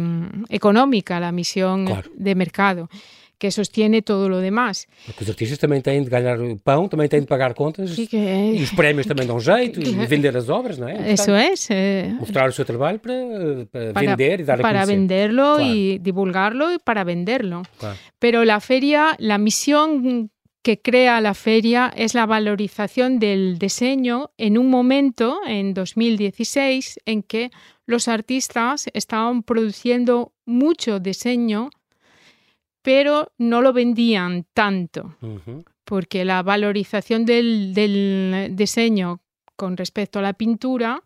económica, 0.49 1.19
la 1.19 1.31
misión 1.31 1.85
Claro. 1.85 2.09
de 2.15 2.35
mercado, 2.35 2.89
que 3.37 3.51
sostiene 3.51 4.01
todo 4.01 4.29
lo 4.29 4.39
demás. 4.39 4.87
Porque 5.05 5.23
os 5.25 5.29
artistas 5.29 5.59
também 5.59 5.81
têm 5.81 6.01
de 6.03 6.09
ganhar 6.09 6.37
pão, 6.63 6.87
também 6.87 7.09
têm 7.09 7.19
de 7.19 7.27
pagar 7.27 7.53
contas. 7.53 7.91
Así 7.91 8.03
E 8.03 8.07
que 8.07 8.63
os 8.63 8.71
prémios 8.71 9.05
também 9.05 9.27
dão 9.27 9.39
jeito, 9.41 9.81
e 9.81 9.91
vender 10.07 10.35
as 10.37 10.47
obras, 10.47 10.77
não 10.77 10.87
é? 10.87 11.11
eso 11.11 11.35
es. 11.35 11.67
eh, 11.69 12.13
Mostrar 12.17 12.47
o 12.47 12.53
seu 12.53 12.63
trabalho 12.63 12.97
para, 12.99 13.13
para, 13.71 13.91
para, 13.93 14.07
vender 14.07 14.39
e 14.39 14.43
dar 14.43 14.59
a 14.59 14.61
para 14.63 14.85
venderlo 14.85 15.55
Claro. 15.57 15.75
y 15.75 15.97
divulgarlo 15.99 16.71
y 16.73 16.79
para 16.79 17.03
venderlo. 17.03 17.63
Claro. 17.77 17.97
Pero 18.19 18.45
la 18.45 18.59
feria, 18.61 19.15
la 19.19 19.37
misión 19.37 20.29
que 20.65 20.81
crea 20.81 21.21
la 21.21 21.35
feria 21.35 21.93
es 21.95 22.15
la 22.15 22.25
valorización 22.25 23.19
del 23.19 23.59
diseño 23.59 24.31
en 24.35 24.57
un 24.57 24.71
momento, 24.71 25.37
en 25.45 25.75
2016, 25.75 27.01
en 27.05 27.21
que 27.21 27.51
los 27.85 28.07
artistas 28.07 28.89
estaban 28.95 29.43
produciendo 29.43 30.33
mucho 30.43 30.99
diseño, 30.99 31.69
pero 32.81 33.31
no 33.37 33.61
lo 33.61 33.73
vendían 33.73 34.47
tanto, 34.55 35.15
porque 35.83 36.25
la 36.25 36.41
valorización 36.41 37.25
del, 37.25 37.75
del 37.75 38.55
diseño 38.55 39.21
con 39.55 39.77
respecto 39.77 40.17
a 40.17 40.23
la 40.23 40.33
pintura 40.33 41.03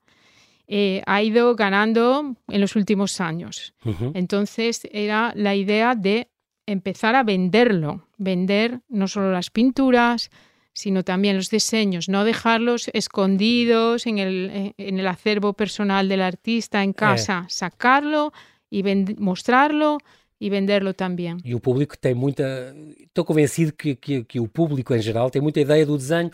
eh, 0.67 1.03
ha 1.05 1.21
ido 1.21 1.53
ganando 1.57 2.33
en 2.47 2.61
los 2.61 2.77
últimos 2.77 3.19
años. 3.19 3.73
Entonces 4.13 4.87
era 4.89 5.33
la 5.35 5.53
idea 5.53 5.95
de 5.95 6.29
empezar 6.71 7.15
a 7.15 7.23
venderlo, 7.23 8.05
vender 8.17 8.79
no 8.89 9.07
solo 9.07 9.31
las 9.31 9.49
pinturas, 9.49 10.29
sino 10.73 11.03
también 11.03 11.35
los 11.35 11.49
diseños, 11.49 12.07
no 12.07 12.23
dejarlos 12.23 12.89
escondidos 12.93 14.07
en 14.07 14.17
el, 14.17 14.49
eh, 14.51 14.73
en 14.77 14.99
el 14.99 15.07
acervo 15.07 15.53
personal 15.53 16.07
del 16.07 16.21
artista 16.21 16.83
en 16.83 16.93
casa, 16.93 17.45
sacarlo 17.49 18.31
y 18.69 18.83
mostrarlo 19.17 19.97
y 20.39 20.49
venderlo 20.49 20.93
también. 20.93 21.41
E 21.43 21.53
o 21.53 21.59
público 21.59 21.97
tem 21.99 22.15
muita. 22.15 22.73
Estou 22.97 23.25
convencido 23.25 23.73
que, 23.73 23.95
que, 23.95 24.23
que 24.23 24.39
o 24.39 24.47
público 24.47 24.95
em 24.95 25.01
geral 25.01 25.29
tem 25.29 25.41
muita 25.41 25.59
ideia 25.59 25.85
do 25.85 25.97
desenho. 25.97 26.31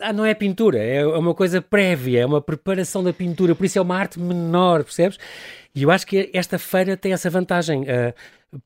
Ah, 0.00 0.12
não 0.12 0.26
é 0.26 0.34
pintura, 0.34 0.78
é 0.78 1.06
uma 1.06 1.34
coisa 1.34 1.62
prévia, 1.62 2.20
é 2.20 2.26
uma 2.26 2.42
preparação 2.42 3.02
da 3.02 3.12
pintura, 3.12 3.54
por 3.54 3.64
isso 3.64 3.78
é 3.78 3.82
uma 3.82 3.96
arte 3.96 4.20
menor, 4.20 4.84
percebes? 4.84 5.18
E 5.74 5.82
eu 5.82 5.90
acho 5.90 6.06
que 6.06 6.30
esta 6.34 6.58
feira 6.58 6.96
tem 6.96 7.12
essa 7.12 7.30
vantagem. 7.30 7.86
ah, 7.88 8.12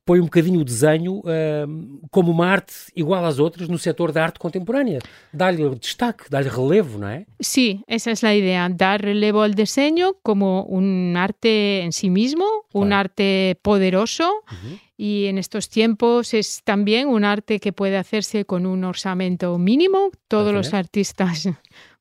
põe 0.05 0.19
um 0.19 0.23
bocadinho 0.25 0.59
o 0.59 0.63
desenho 0.65 1.21
ah, 1.25 1.65
como 2.11 2.31
uma 2.31 2.47
arte 2.47 2.73
igual 2.95 3.23
às 3.25 3.39
outras 3.39 3.67
no 3.69 3.77
setor 3.77 4.11
da 4.11 4.23
arte 4.23 4.39
contemporânea. 4.39 4.99
Dá-lhe 5.33 5.67
destaque, 5.75 6.29
dá-lhe 6.29 6.49
relevo, 6.49 6.97
não 6.99 7.07
é? 7.07 7.25
Sí, 7.41 7.81
esa 7.87 8.11
es 8.11 8.21
la 8.21 8.35
idea, 8.35 8.67
dar 8.69 9.01
relevo 9.01 9.41
al 9.41 9.53
diseño 9.55 10.15
como 10.23 10.63
un 10.63 11.15
arte 11.17 11.87
sí 11.91 12.09
mismo, 12.09 12.45
un 12.73 12.87
Claro. 12.87 12.95
arte 13.01 13.57
poderoso 13.61 14.25
Uhum. 14.51 14.77
y 14.97 15.25
en 15.27 15.37
estos 15.37 15.69
tiempos 15.69 16.33
es 16.33 16.61
también 16.63 17.07
un 17.07 17.23
arte 17.23 17.59
que 17.59 17.71
puede 17.71 17.97
hacerse 17.97 18.45
con 18.45 18.65
un 18.65 18.83
orzamento 18.83 19.57
mínimo. 19.57 20.09
Todos 20.27 20.51
los 20.53 20.67
Parece 20.69 20.77
artistas 20.77 21.49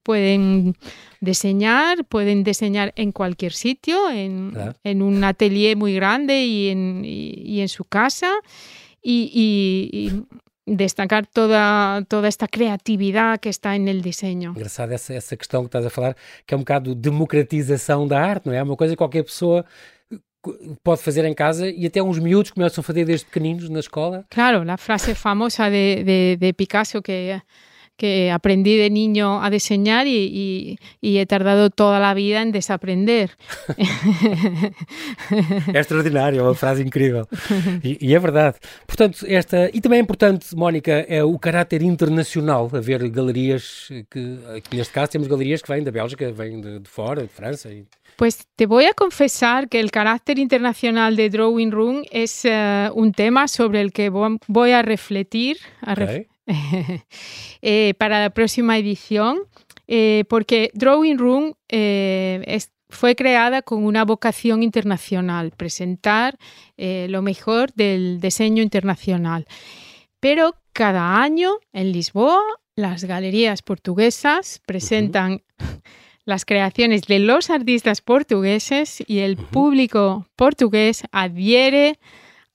pueden 0.09 0.75
diseñar, 1.21 1.95
pueden 2.15 2.39
diseñar 2.45 2.89
en 2.97 3.11
cualquier 3.19 3.53
sitio, 3.53 3.97
en, 4.11 4.51
Claro. 4.53 4.73
en 4.85 4.97
un 5.03 5.25
atelier 5.25 5.77
muy 5.77 5.93
grande 6.01 6.35
y 6.47 6.69
en, 6.75 7.03
y- 7.05 7.35
y 7.55 7.61
en 7.65 7.69
su 7.69 7.85
casa. 7.85 8.31
Y, 9.03 9.19
y- 9.43 10.11
destacar 10.69 11.27
toda, 11.27 12.03
toda 12.09 12.27
esta 12.29 12.47
creatividad 12.49 13.39
que 13.43 13.49
está 13.49 13.77
en 13.77 13.87
el 13.89 14.01
diseño. 14.03 14.51
Engraçado 14.57 14.93
essa, 14.99 15.15
essa 15.15 15.37
questão 15.37 15.61
que 15.63 15.69
estás 15.69 15.87
a 15.87 15.91
falar, 15.91 16.17
que 16.45 16.55
é 16.55 16.57
um 16.57 16.61
bocado 16.65 16.93
de 16.95 17.01
democratização 17.01 18.07
da 18.09 18.19
arte, 18.21 18.47
não 18.47 18.53
é? 18.53 18.59
É 18.59 18.63
uma 18.65 18.77
coisa 18.77 18.93
que 18.95 18.99
qualquer 18.99 19.23
pessoa 19.25 19.65
pode 20.83 21.03
fazer 21.03 21.25
em 21.25 21.35
casa 21.35 21.69
e 21.69 21.87
até 21.87 22.01
uns 22.03 22.19
miúdos 22.19 22.51
começam 22.53 22.81
a 22.83 22.85
fazer 22.85 23.05
desde 23.05 23.27
pequeninos 23.27 23.69
na 23.69 23.81
escola. 23.81 24.25
Claro, 24.31 24.65
la 24.65 24.77
frase 24.77 25.15
famosa 25.15 25.69
de, 25.71 26.03
de- 26.05 26.37
de 26.37 26.53
Picasso 26.53 27.01
que, 27.03 27.41
que 27.97 28.31
aprendí 28.31 28.77
de 28.77 28.91
niño 28.91 29.43
a 29.43 29.51
diseñar 29.51 30.07
y, 30.07 30.11
y- 30.13 30.79
y 31.01 31.19
he 31.19 31.27
tardado 31.27 31.71
toda 31.71 31.99
la 32.01 32.15
vida 32.15 32.43
en 32.43 32.53
desaprender. 32.53 33.31
É 35.75 35.79
extraordinário, 35.81 36.41
é 36.41 36.43
uma 36.43 36.55
frase 36.55 36.83
incrível. 36.83 37.27
E, 37.83 37.99
e 38.01 38.15
é 38.15 38.19
verdade. 38.19 38.57
Portanto, 38.87 39.25
esta. 39.27 39.71
E 39.73 39.81
também 39.81 39.99
é 39.99 40.03
importante, 40.03 40.55
Mónica, 40.55 40.93
é 41.09 41.23
o 41.25 41.39
caráter 41.39 41.83
internacional, 41.83 42.71
haver 42.73 43.09
galerias 43.11 43.89
que, 44.11 44.39
aqui 44.57 44.77
neste 44.77 44.93
caso, 44.93 45.11
temos 45.13 45.27
galerias 45.29 45.63
que 45.63 45.69
vêm 45.73 45.83
da 45.83 45.91
Bélgica, 45.91 46.31
vêm 46.33 46.61
de, 46.61 46.81
de 46.81 46.89
fora, 46.89 47.23
de 47.23 47.29
França. 47.29 47.69
E, 47.71 47.85
Pues 48.17 48.47
te 48.57 48.65
voy 48.65 48.87
a 48.87 48.95
confesar 48.95 49.69
que 49.69 49.79
el 49.79 49.91
carácter 49.91 50.39
internacional 50.39 51.17
de 51.17 51.29
Drawing 51.29 51.71
Room 51.71 52.03
es 52.11 52.45
eh, 52.47 52.89
un 52.95 53.13
tema 53.13 53.47
sobre 53.47 53.83
el 53.83 53.93
que 53.93 54.11
vo- 54.11 54.39
voy 54.49 54.71
a 54.71 54.81
refletir 54.81 55.59
a 55.83 55.95
ref- 55.95 56.21
ok? 56.21 56.27
eh, 57.63 57.95
para 57.99 58.21
la 58.21 58.31
próxima 58.31 58.79
edición, 58.79 59.39
eh, 59.89 60.25
porque 60.29 60.71
Drawing 60.75 61.19
Room 61.19 61.55
eh, 61.69 62.43
es- 62.47 62.73
fue 62.89 63.17
creada 63.17 63.63
con 63.63 63.85
una 63.85 64.05
vocación 64.05 64.63
internacional, 64.63 65.51
presentar 65.57 66.39
lo 66.77 67.21
mejor 67.21 67.73
del 67.75 68.21
diseño 68.21 68.63
internacional. 68.63 69.45
Pero 70.21 70.55
cada 70.73 71.21
año 71.21 71.59
en 71.73 71.91
Lisboa 71.91 72.41
las 72.77 73.03
galerías 73.05 73.63
portuguesas 73.63 74.61
presentan 74.67 75.43
las 76.25 76.45
creaciones 76.45 77.03
de 77.03 77.19
los 77.19 77.51
artistas 77.51 78.01
portugueses 78.03 79.03
y 79.07 79.19
el 79.19 79.37
público 79.37 80.27
portugués 80.37 81.03
adhiere, 81.11 81.99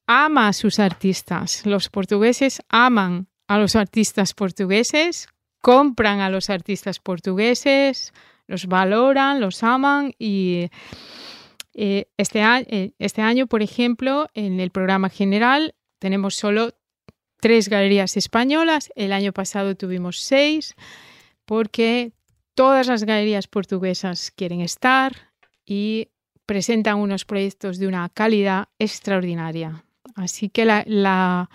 ama 0.07 0.47
a 0.47 0.53
sus 0.53 0.79
artistas. 0.79 1.65
Los 1.65 1.89
portugueses 1.89 2.61
aman 2.69 3.27
a 3.51 3.57
los 3.57 3.75
artistas 3.75 4.33
portugueses, 4.33 5.27
compran 5.61 6.21
a 6.21 6.29
los 6.29 6.49
artistas 6.49 6.99
portugueses, 6.99 8.13
los 8.47 8.65
valoran, 8.67 9.41
los 9.41 9.61
aman 9.61 10.13
y 10.17 10.69
eh, 11.73 12.05
este, 12.15 12.39
eh, 12.41 12.93
este 12.97 13.21
año, 13.21 13.47
por 13.47 13.61
ejemplo, 13.61 14.29
en 14.35 14.61
el 14.61 14.71
programa 14.71 15.09
general 15.09 15.75
tenemos 15.99 16.35
solo 16.35 16.71
tres 17.41 17.67
galerías 17.67 18.15
españolas, 18.15 18.89
el 18.95 19.11
año 19.11 19.33
pasado 19.33 19.75
tuvimos 19.75 20.19
seis, 20.19 20.73
porque 21.43 22.13
todas 22.55 22.87
las 22.87 23.03
galerías 23.03 23.47
portuguesas 23.47 24.31
quieren 24.31 24.61
estar 24.61 25.11
y 25.65 26.07
presentan 26.45 26.99
unos 26.99 27.25
proyectos 27.25 27.79
de 27.79 27.87
una 27.87 28.07
calidad 28.07 28.69
extraordinaria. 28.79 29.83
Así 30.15 30.47
que 30.47 30.63
la, 30.63 31.49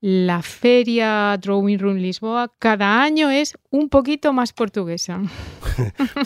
la 0.00 0.42
feria 0.42 1.36
Drawing 1.40 1.78
Room 1.78 1.96
Lisboa. 1.96 2.52
Cada 2.58 3.02
año 3.02 3.30
es 3.30 3.54
un 3.72 3.88
poquito 3.88 4.32
más 4.32 4.52
portuguesa. 4.52 5.20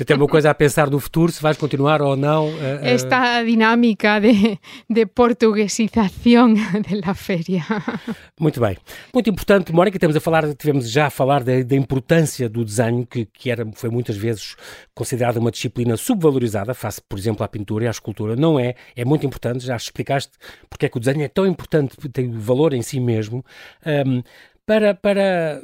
É 0.09 0.15
uma 0.15 0.27
coisa 0.27 0.51
a 0.51 0.55
pensar 0.55 0.91
no 0.91 0.99
futuro, 0.99 1.31
se 1.33 1.43
vais 1.43 1.57
continuar 1.57 2.01
ou 2.03 2.17
não. 2.17 2.49
a- 2.49 2.85
a- 2.85 2.89
Esta 2.89 3.43
dinámica 3.45 4.19
de, 4.21 4.59
de 4.89 5.07
portuguesización 5.07 6.55
de 6.55 6.97
la 7.05 7.15
feria. 7.15 7.65
Muito 8.39 8.61
bem. 8.61 8.77
Muito 9.13 9.29
importante, 9.31 9.73
Mónica, 9.73 9.99
temos 9.99 10.17
a 10.17 10.21
falar, 10.21 10.55
tivemos 10.55 10.91
já 10.91 11.07
a 11.07 11.11
falar 11.11 11.43
da, 11.45 11.63
da 11.63 11.77
importância 11.77 12.49
do 12.49 12.65
desenho, 12.65 13.07
que, 13.07 13.27
que 13.27 13.51
era, 13.51 13.67
foi 13.75 13.91
muitas 13.91 14.17
vezes 14.17 14.57
considerada 14.95 15.39
uma 15.41 15.51
disciplina 15.51 15.97
subvalorizada, 15.97 16.75
face, 16.75 17.01
por 17.09 17.19
exemplo, 17.19 17.45
à 17.45 17.49
pintura 17.49 17.85
e 17.85 17.89
à 17.89 17.91
escultura. 17.91 18.37
Não 18.37 18.59
é, 18.59 18.75
é 18.97 19.05
muito 19.05 19.27
importante, 19.27 19.65
já 19.67 19.77
explicaste 19.77 20.33
porque 20.71 20.87
é 20.87 20.89
que 20.89 20.97
o 20.97 21.01
desenho 21.01 21.23
é 21.23 21.29
tão 21.29 21.47
importante, 21.47 21.97
tem 22.11 22.31
valor 22.31 22.73
em 22.75 22.83
si 22.83 23.01
mesmo. 23.01 23.45
Ahm, 23.85 24.23
para, 24.67 24.95
para 24.95 25.63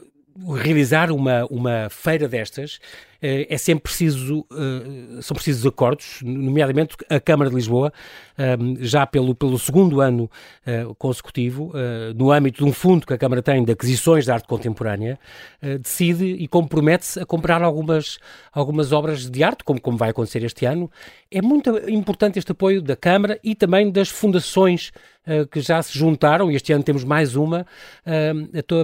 realizar 0.49 1.11
uma, 1.11 1.45
uma 1.47 1.89
feira 1.91 2.29
destas, 2.29 2.79
eh, 3.23 3.47
é 3.51 3.59
sempre 3.59 3.83
preciso, 3.85 4.47
eh, 4.53 5.21
são 5.21 5.35
precisos 5.35 5.67
acordos, 5.67 6.21
nomeadamente 6.23 6.97
a 7.09 7.21
Câmara 7.21 7.51
de 7.51 7.57
Lisboa, 7.57 7.93
ehm, 8.39 8.77
já 8.81 9.07
pelo, 9.07 9.35
pelo 9.35 9.59
segundo 9.59 10.01
ano 10.01 10.31
eh, 10.65 10.87
consecutivo, 10.99 11.73
eh, 11.75 12.13
no 12.15 12.33
âmbito 12.33 12.65
de 12.65 12.71
um 12.71 12.73
fundo 12.73 13.07
que 13.07 13.13
a 13.13 13.19
Câmara 13.19 13.43
tem 13.43 13.63
de 13.63 13.73
aquisições 13.73 14.25
de 14.25 14.31
arte 14.31 14.49
contemporânea, 14.49 15.19
eh, 15.61 15.79
decide 15.79 16.25
e 16.25 16.49
compromete-se 16.49 17.21
a 17.21 17.27
comprar 17.27 17.63
algumas, 17.63 18.19
algumas 18.53 18.93
obras 18.93 19.29
de 19.31 19.43
arte, 19.45 19.63
como, 19.65 19.81
como 19.81 19.99
vai 19.99 20.11
acontecer 20.11 20.43
este 20.43 20.65
ano. 20.65 20.91
É 21.31 21.43
muito 21.43 21.71
importante 21.91 22.39
este 22.39 22.53
apoio 22.53 22.81
da 22.81 22.97
Câmara 22.97 23.39
e 23.45 23.55
também 23.55 23.91
das 23.91 24.09
fundações 24.09 24.93
eh, 24.93 25.20
que 25.51 25.61
já 25.61 25.83
se 25.83 25.99
juntaram, 25.99 26.51
e 26.51 26.57
este 26.57 26.73
ano 26.73 26.83
temos 26.85 27.05
mais 27.05 27.35
uma, 27.37 27.67
eh, 28.07 28.33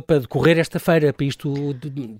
para 0.07 0.21
decorrer 0.21 0.59
esta 0.59 0.79
feira, 0.79 1.13
para 1.13 1.27
isto 1.27 1.53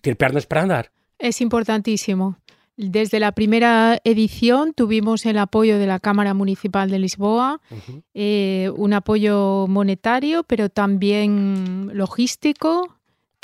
ter 0.03 0.15
pernas 0.17 0.45
para 0.47 0.63
andar. 0.63 0.91
Es 1.19 1.41
importantísimo. 1.41 2.37
Desde 2.79 3.19
la 3.21 3.33
primera 3.33 3.99
edición 4.05 4.75
tuvimos 4.75 5.25
el 5.25 5.39
apoyo 5.39 5.79
de 5.79 5.87
la 5.87 5.99
Cámara 5.99 6.35
Municipal 6.35 6.91
de 6.91 6.99
Lisboa, 6.99 7.59
Uhum. 7.71 8.03
eh, 8.13 8.71
un 8.77 8.93
apoyo 8.93 9.67
monetario, 9.67 10.43
pero 10.43 10.69
también 10.69 11.91
logístico, 11.95 12.96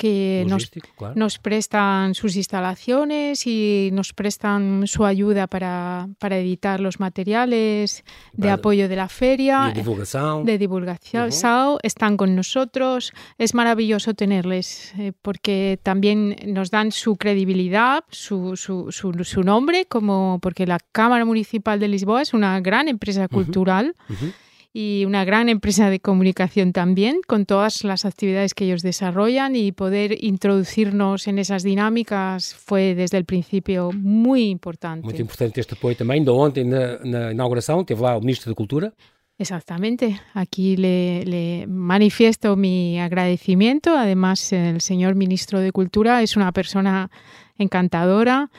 que 0.03 0.43
nos, 0.49 0.69
claro. 0.97 1.13
nos, 1.15 1.39
prestan 1.39 2.13
sus 2.13 2.35
instalaciones 2.35 3.47
y 3.47 3.89
nos 3.93 4.11
prestan 4.11 4.83
su 4.85 5.05
ayuda 5.05 5.47
para, 5.47 6.09
para 6.19 6.37
editar 6.37 6.81
los 6.81 6.99
materiales 6.99 8.03
de 8.33 8.41
para, 8.41 8.55
apoyo 8.55 8.89
de 8.89 8.97
la 8.97 9.07
feria. 9.07 9.71
De 9.73 9.79
divulgación. 9.79 10.43
De 10.43 10.57
divulgación. 10.57 11.27
Uh 11.27 11.31
-huh. 11.31 11.79
Están 11.83 12.17
con 12.17 12.35
nosotros. 12.35 13.13
Es 13.37 13.53
maravilloso 13.53 14.13
tenerles 14.13 14.93
eh, 14.97 15.13
porque 15.21 15.79
también 15.81 16.35
nos 16.47 16.69
dan 16.69 16.91
su 16.91 17.15
credibilidad, 17.15 18.03
su, 18.09 18.57
su, 18.57 18.91
su, 18.91 19.13
su, 19.23 19.41
nombre, 19.41 19.85
como 19.85 20.39
porque 20.41 20.67
la 20.67 20.79
Cámara 20.91 21.23
Municipal 21.23 21.79
de 21.79 21.87
Lisboa 21.87 22.23
es 22.23 22.33
una 22.33 22.59
gran 22.59 22.89
empresa 22.89 23.29
cultural. 23.29 23.95
Uh 24.09 24.13
-huh. 24.13 24.15
Uh 24.15 24.27
-huh 24.27 24.33
y 24.73 25.05
una 25.05 25.23
gran 25.23 25.49
empresa 25.49 25.91
de 25.91 25.99
comunicación 25.99 26.73
también, 26.73 27.21
con 27.27 27.45
todas 27.45 27.83
las 27.83 28.05
actividades 28.05 28.55
que 28.55 28.65
ellos 28.65 28.81
desarrollan 28.81 29.55
y 29.55 29.71
poder 29.71 30.23
introducirnos 30.23 31.27
en 31.27 31.37
esas 31.37 31.61
dinámicas 31.61 32.55
fue 32.55 32.95
desde 32.95 33.17
el 33.19 33.25
principio 33.25 33.91
muy 33.93 34.49
importante. 34.49 35.05
Muito 35.05 35.21
importante 35.21 35.61
este 35.61 35.75
apoio 35.75 35.95
também. 35.95 36.19
Ainda 36.19 36.33
ontem, 36.33 36.63
na, 36.63 36.97
na 37.03 37.31
inauguração, 37.31 37.83
teve 37.83 38.01
lá 38.01 38.17
o 38.17 38.19
Ministro 38.19 38.49
da 38.49 38.55
Cultura. 38.55 38.91
Exactamente. 39.37 40.19
Aquí 40.33 40.75
le, 40.75 41.23
le, 41.25 41.67
manifiesto 41.67 42.55
mi 42.55 42.99
agradecimiento. 42.99 43.95
Además, 43.95 44.53
el 44.53 44.81
señor 44.81 45.15
Ministro 45.15 45.59
de 45.59 45.71
Cultura 45.71 46.21
es 46.23 46.35
una 46.35 46.51
persona 46.51 47.09
encantadora 47.57 48.49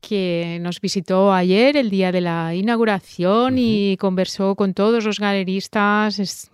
que 0.00 0.58
nos 0.60 0.80
visitó 0.80 1.32
ayer, 1.32 1.76
el 1.76 1.90
día 1.90 2.12
de 2.12 2.20
la 2.20 2.54
inauguración, 2.54 3.54
uh 3.54 3.56
-huh. 3.56 3.92
y 3.92 3.96
conversó 3.96 4.54
con 4.54 4.74
todos 4.74 5.04
los 5.04 5.18
galeristas. 5.18 6.18
Es, 6.18 6.50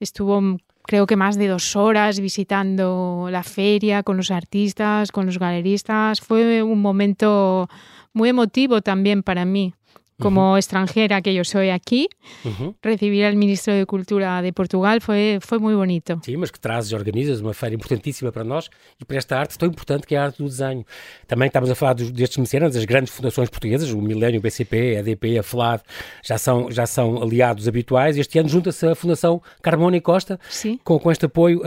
estuvo, 0.00 0.58
creo 0.82 1.06
que 1.06 1.16
más 1.16 1.36
de 1.36 1.48
dos 1.48 1.76
horas 1.76 2.20
visitando 2.20 3.28
la 3.30 3.42
feria 3.42 4.02
con 4.02 4.16
los 4.16 4.30
artistas, 4.30 5.12
con 5.12 5.26
los 5.26 5.38
galeristas. 5.38 6.20
Fue 6.20 6.62
un 6.62 6.80
momento 6.80 7.68
muy 8.12 8.28
emotivo 8.28 8.82
también 8.82 9.22
para 9.22 9.44
mí 9.44 9.74
como 10.22 10.40
uh 10.40 10.54
-huh. 10.54 10.58
extranjera 10.58 11.20
que 11.22 11.34
yo 11.34 11.44
soy 11.44 11.70
aquí, 11.70 12.08
uh 12.44 12.48
-huh. 12.48 12.74
recibir 12.82 13.24
al 13.24 13.36
ministro 13.36 13.74
de 13.74 13.84
Cultura 13.86 14.42
de 14.42 14.52
Portugal 14.52 15.00
foi, 15.00 15.38
foi 15.40 15.58
muito 15.58 15.78
bonito. 15.78 16.20
Sim, 16.24 16.36
mas 16.36 16.50
que 16.50 16.60
trazes 16.60 16.92
e 16.92 16.94
organizas 16.94 17.40
uma 17.40 17.54
feira 17.54 17.74
importantíssima 17.74 18.30
para 18.32 18.44
nós 18.44 18.70
e 19.00 19.04
para 19.04 19.16
esta 19.16 19.38
arte 19.38 19.58
tão 19.58 19.68
importante 19.68 20.06
que 20.06 20.14
é 20.14 20.18
a 20.18 20.24
arte 20.26 20.38
do 20.42 20.48
desenho. 20.48 20.84
Também 21.26 21.46
estamos 21.46 21.70
a 21.70 21.74
falar 21.74 21.94
dos, 21.94 22.10
destes 22.10 22.38
mecenas, 22.38 22.74
das 22.74 22.84
grandes 22.84 23.12
fundações 23.12 23.48
portuguesas, 23.50 23.90
o 23.90 24.00
Milênio, 24.00 24.38
o 24.38 24.42
BCP, 24.42 24.96
a 24.96 25.00
EDP, 25.00 25.38
a 25.38 25.42
FLAD, 25.42 25.82
já 26.24 26.38
são, 26.38 26.70
já 26.70 26.86
são 26.86 27.22
aliados 27.22 27.66
habituais. 27.68 28.16
Este 28.16 28.38
ano 28.38 28.48
junta-se 28.48 28.86
a 28.86 28.94
Fundação 28.94 29.42
Carmona 29.60 29.96
e 29.96 30.00
Costa 30.00 30.38
com, 30.84 30.98
com 30.98 31.10
este 31.10 31.26
apoio 31.26 31.62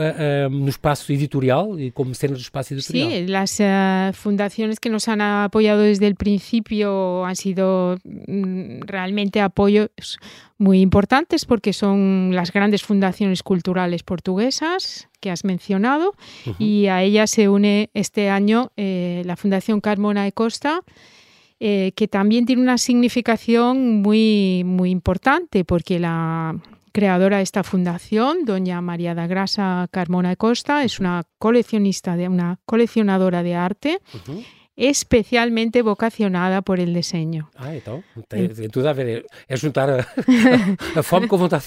no 0.50 0.68
espaço 0.68 1.12
editorial 1.12 1.78
e 1.78 1.90
como 1.90 2.10
mecenas 2.10 2.38
do 2.38 2.42
espaço 2.42 2.74
editorial. 2.74 3.10
Sí, 3.10 3.26
las 3.26 3.60
uh, 3.60 4.12
fundaciones 4.12 4.80
que 4.80 4.88
nos 4.88 5.08
han 5.08 5.20
apoyado 5.20 5.82
desde 5.82 6.06
el 6.06 6.14
principio 6.14 7.24
han 7.24 7.36
sido 7.36 7.98
realmente 8.86 9.40
apoyos 9.40 10.18
muy 10.58 10.80
importantes 10.80 11.44
porque 11.44 11.72
son 11.72 12.30
las 12.34 12.52
grandes 12.52 12.82
fundaciones 12.82 13.42
culturales 13.42 14.02
portuguesas 14.02 15.08
que 15.20 15.30
has 15.30 15.44
mencionado 15.44 16.14
uh 16.46 16.50
-huh. 16.50 16.56
y 16.58 16.86
a 16.86 17.02
ellas 17.02 17.30
se 17.30 17.48
une 17.48 17.90
este 17.94 18.30
año 18.30 18.72
eh, 18.76 19.22
la 19.24 19.36
Fundación 19.36 19.80
Carmona 19.80 20.24
de 20.24 20.32
Costa. 20.32 20.82
Eh, 21.58 21.92
que 21.96 22.06
también 22.06 22.44
tiene 22.44 22.60
una 22.60 22.76
significación 22.76 24.02
muy, 24.02 24.62
muy 24.66 24.90
importante 24.90 25.64
porque 25.64 25.98
la 25.98 26.54
creadora 26.92 27.38
de 27.38 27.44
esta 27.44 27.62
fundación, 27.62 28.44
doña 28.44 28.82
María 28.82 29.14
da 29.14 29.26
Grasa 29.26 29.88
Carmona 29.90 30.28
de 30.28 30.36
Costa, 30.36 30.84
es 30.84 31.00
una 31.00 31.24
coleccionista, 31.38 32.14
de, 32.14 32.28
una 32.28 32.58
coleccionadora 32.66 33.42
de 33.42 33.54
arte 33.54 34.00
uh 34.12 34.18
-huh 34.18 34.44
especialmente 34.76 35.80
vocacionada 35.80 36.60
por 36.60 36.78
el 36.78 36.92
diseño. 36.92 37.48
Ah, 37.56 37.74
então, 37.74 38.04
tem, 38.28 38.46
tem 38.48 38.68
tudo 38.68 38.88
a 38.88 38.92
ver. 38.92 39.24
É 39.48 39.56
juntar 39.56 39.88
a, 39.88 40.06
a 40.94 41.02
fome 41.02 41.26
com 41.26 41.36
a 41.36 41.38
vontade. 41.38 41.64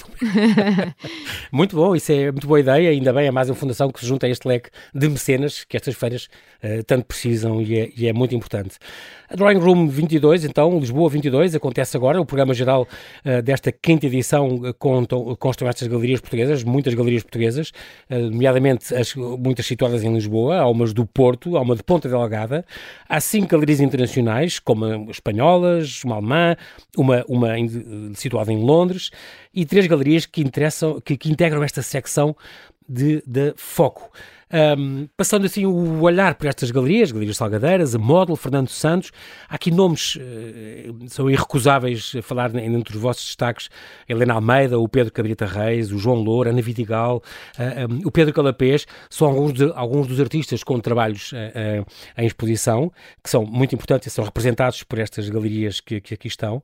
muito 1.50 1.74
bom, 1.74 1.96
isso 1.96 2.12
é 2.12 2.30
muito 2.30 2.46
boa 2.46 2.60
ideia. 2.60 2.90
Ainda 2.90 3.12
bem, 3.12 3.26
é 3.26 3.30
mais 3.32 3.48
uma 3.48 3.56
fundação 3.56 3.90
que 3.90 3.98
se 3.98 4.06
junta 4.06 4.26
a 4.26 4.30
este 4.30 4.46
leque 4.46 4.70
de 4.94 5.08
mecenas 5.08 5.64
que 5.64 5.76
estas 5.76 5.96
feiras 5.96 6.28
uh, 6.62 6.84
tanto 6.84 7.04
precisam 7.06 7.60
e 7.60 7.78
é, 7.78 7.90
e 7.96 8.06
é, 8.06 8.12
muito 8.12 8.34
importante. 8.34 8.76
A 9.28 9.34
Drawing 9.34 9.58
Room 9.58 9.88
22, 9.88 10.44
então, 10.44 10.78
Lisboa 10.78 11.10
22, 11.10 11.56
acontece 11.56 11.96
agora. 11.96 12.20
O 12.20 12.24
programa 12.24 12.54
geral 12.54 12.86
uh, 13.24 13.42
desta 13.42 13.72
quinta 13.72 14.06
edição 14.06 14.54
uh, 14.54 14.74
contam, 14.74 15.34
constam 15.36 15.68
estas 15.68 15.88
galerias 15.88 16.20
portuguesas, 16.20 16.62
muitas 16.62 16.94
galerias 16.94 17.24
portuguesas, 17.24 17.72
nomeadamente 18.08 18.94
as, 18.94 19.14
muitas 19.16 19.66
situadas 19.66 20.04
em 20.04 20.14
Lisboa. 20.14 20.58
Há 20.58 20.68
umas 20.68 20.92
do 20.92 21.04
Porto, 21.04 21.56
há 21.56 21.60
uma 21.60 21.74
de 21.74 21.82
Ponta 21.82 22.08
Delgada. 22.08 22.64
Há 23.12 23.18
cinco 23.18 23.48
galerias 23.48 23.80
internacionais, 23.80 24.60
como 24.60 25.10
espanholas, 25.10 26.04
uma 26.04 26.14
alemã, 26.14 26.56
uma, 26.96 27.24
uma 27.26 27.48
situada 28.14 28.52
em 28.52 28.62
Londres, 28.62 29.10
e 29.52 29.66
três 29.66 29.88
galerias 29.88 30.26
que, 30.26 30.40
interessam, 30.40 31.00
que, 31.00 31.16
que 31.16 31.28
integram 31.28 31.64
esta 31.64 31.82
secção 31.82 32.36
de, 32.88 33.20
de 33.26 33.52
foco. 33.56 34.12
Um, 34.52 35.08
passando 35.16 35.46
assim 35.46 35.64
o 35.64 36.00
olhar 36.00 36.34
por 36.34 36.48
estas 36.48 36.72
galerias, 36.72 37.12
Galerias 37.12 37.36
Salgadeiras, 37.36 37.94
a 37.94 37.98
Módulo, 37.98 38.36
Fernando 38.36 38.68
Santos, 38.68 39.12
há 39.48 39.54
aqui 39.54 39.70
nomes, 39.70 40.16
uh, 40.16 41.08
são 41.08 41.30
irrecusáveis 41.30 42.12
a 42.18 42.22
falar 42.22 42.52
entre 42.56 42.96
os 42.96 43.00
vossos 43.00 43.24
destaques, 43.26 43.68
Helena 44.08 44.34
Almeida, 44.34 44.76
o 44.78 44.88
Pedro 44.88 45.12
Cabrita 45.12 45.46
Reis, 45.46 45.92
o 45.92 45.98
João 45.98 46.16
Loura, 46.16 46.50
Ana 46.50 46.60
Vidigal, 46.60 47.18
uh, 47.18 47.60
ah, 47.60 47.86
um, 47.88 48.08
o 48.08 48.10
Pedro 48.10 48.34
Calapés, 48.34 48.86
são 49.08 49.28
alguns, 49.28 49.52
de, 49.52 49.72
alguns 49.74 50.08
dos 50.08 50.18
artistas 50.20 50.64
com 50.64 50.80
trabalhos 50.80 51.30
uh, 51.30 51.86
em 52.18 52.26
exposição, 52.26 52.90
que 53.22 53.30
são 53.30 53.44
muito 53.44 53.74
importantes 53.74 54.08
e 54.08 54.10
são 54.10 54.24
representados 54.24 54.82
por 54.82 54.98
estas 54.98 55.28
galerias 55.28 55.80
que, 55.80 56.00
que 56.00 56.14
aqui 56.14 56.26
estão. 56.26 56.60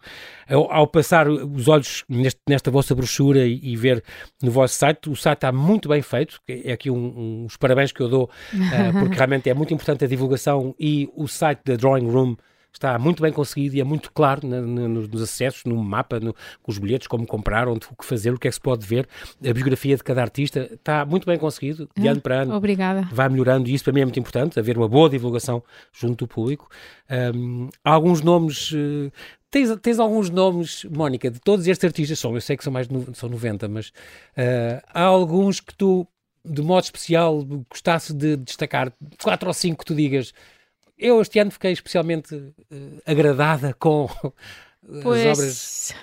Ao, 0.48 0.72
ao, 0.72 0.86
passar 0.88 1.28
os 1.28 1.68
olhos 1.68 2.04
neste, 2.08 2.40
nesta 2.48 2.70
vossa 2.70 2.94
brochura 2.96 3.46
e, 3.46 3.60
e, 3.62 3.76
ver 3.76 4.02
no 4.42 4.50
vosso 4.50 4.74
site, 4.74 5.08
o 5.08 5.14
site 5.14 5.38
está 5.38 5.52
muito 5.52 5.88
bem 5.88 6.02
feito, 6.02 6.40
é 6.48 6.72
aqui 6.72 6.90
um, 6.90 7.44
uns 7.44 7.56
parabéns 7.56 7.75
parabéns 7.76 7.92
que 7.92 8.00
eu 8.00 8.08
dou, 8.08 8.24
uh, 8.24 8.92
porque 8.98 9.14
realmente 9.14 9.50
é 9.50 9.54
muito 9.54 9.74
importante 9.74 10.04
a 10.04 10.08
divulgação 10.08 10.74
e 10.80 11.10
o 11.14 11.28
site 11.28 11.60
da 11.64 11.76
Drawing 11.76 12.10
Room 12.10 12.36
está 12.72 12.98
muito 12.98 13.22
bem 13.22 13.32
conseguido 13.32 13.74
e 13.74 13.80
é 13.80 13.84
muito 13.84 14.12
claro 14.12 14.46
na, 14.46 14.60
na, 14.60 14.86
nos 14.86 15.22
acessos, 15.22 15.64
no 15.64 15.82
mapa, 15.82 16.20
no, 16.20 16.34
com 16.62 16.70
os 16.70 16.76
bilhetes, 16.76 17.06
como 17.06 17.26
comprar, 17.26 17.68
onde, 17.68 17.86
o 17.90 17.96
que 17.96 18.04
fazer, 18.04 18.34
o 18.34 18.38
que 18.38 18.48
é 18.48 18.50
que 18.50 18.54
se 18.54 18.60
pode 18.60 18.86
ver, 18.86 19.08
a 19.42 19.52
biografia 19.52 19.96
de 19.96 20.04
cada 20.04 20.20
artista 20.20 20.68
está 20.72 21.04
muito 21.04 21.26
bem 21.26 21.38
conseguido, 21.38 21.88
de 21.96 22.06
ah, 22.06 22.12
ano 22.12 22.20
para 22.20 22.42
ano. 22.42 22.54
Obrigada. 22.54 23.08
Vai 23.10 23.30
melhorando 23.30 23.68
e 23.68 23.74
isso 23.74 23.84
para 23.84 23.94
mim 23.94 24.00
é 24.00 24.04
muito 24.04 24.20
importante, 24.20 24.58
haver 24.58 24.76
uma 24.76 24.88
boa 24.88 25.08
divulgação 25.08 25.62
junto 25.90 26.26
do 26.26 26.28
público. 26.28 26.68
Um, 27.34 27.68
há 27.82 27.92
alguns 27.92 28.20
nomes. 28.20 28.72
Uh, 28.72 29.10
Tens, 29.48 29.74
tens, 29.80 29.98
alguns 29.98 30.28
nomes, 30.28 30.84
Mónica, 30.84 31.30
de 31.30 31.40
todos 31.40 31.66
estes 31.66 31.84
artistas, 31.84 32.18
são, 32.18 32.34
eu 32.34 32.40
sei 32.42 32.58
que 32.58 32.64
são 32.64 32.72
mais 32.72 32.86
de 32.88 33.16
são 33.16 33.28
90, 33.28 33.68
mas 33.68 33.88
uh, 33.88 34.82
há 34.92 35.04
alguns 35.04 35.60
que 35.60 35.74
tu 35.74 36.06
de 36.46 36.62
modo 36.62 36.84
especial, 36.84 37.44
gostasse 37.70 38.12
de 38.12 38.36
destacar 38.36 38.92
quatro 39.22 39.48
ou 39.48 39.54
cinco 39.54 39.78
que 39.78 39.84
tu 39.84 39.94
digas. 39.94 40.32
Eu 40.96 41.20
este 41.20 41.38
ano 41.38 41.50
fiquei 41.50 41.72
especialmente 41.72 42.34
uh, 42.34 43.02
agradada 43.04 43.74
com 43.74 44.08
pues, 45.02 45.26
as 45.26 45.38
obras. 45.38 45.94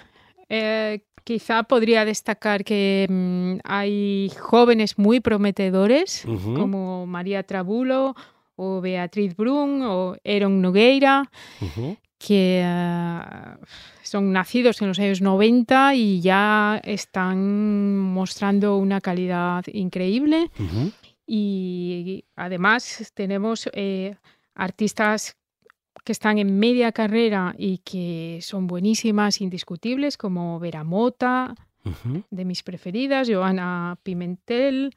Eh, 0.50 1.02
quizá 1.24 1.64
podría 1.64 2.06
destacar 2.06 2.64
que 2.64 3.08
um, 3.10 3.58
hay 3.64 4.30
jóvenes 4.40 4.98
muy 4.98 5.20
prometedores, 5.20 6.26
uh 6.26 6.32
-huh. 6.32 6.60
como 6.60 7.08
María 7.08 7.44
Trabulo 7.44 8.14
o 8.56 8.82
Beatriz 8.82 9.36
Brun 9.36 9.82
o 9.82 10.16
Eron 10.24 10.62
Nogueira, 10.62 11.24
uh 11.62 11.66
-huh. 11.66 11.98
Que 12.26 12.64
uh, 12.66 13.66
son 14.02 14.32
nacidos 14.32 14.82
en 14.82 14.88
los 14.88 15.00
años 15.00 15.22
90 15.22 15.96
y 15.96 16.22
ya 16.22 16.80
están 16.84 17.98
mostrando 17.98 18.78
una 18.78 19.02
calidad 19.02 19.66
increíble. 19.68 20.50
Uh 20.58 20.64
-huh. 20.64 20.92
Y 21.26 22.26
además 22.36 23.12
tenemos 23.14 23.70
eh, 23.74 24.16
artistas 24.56 25.36
que 26.06 26.12
están 26.12 26.38
en 26.38 26.60
media 26.60 26.92
carrera 26.92 27.56
y 27.58 27.80
que 27.80 28.40
son 28.42 28.68
buenísimas, 28.68 29.42
indiscutibles, 29.42 30.18
como 30.18 30.60
Vera 30.60 30.84
Mota, 30.84 31.56
uh 31.86 31.90
-huh. 31.90 32.24
de 32.30 32.46
mis 32.46 32.64
preferidas, 32.64 33.30
Joana 33.30 33.98
Pimentel, 34.04 34.94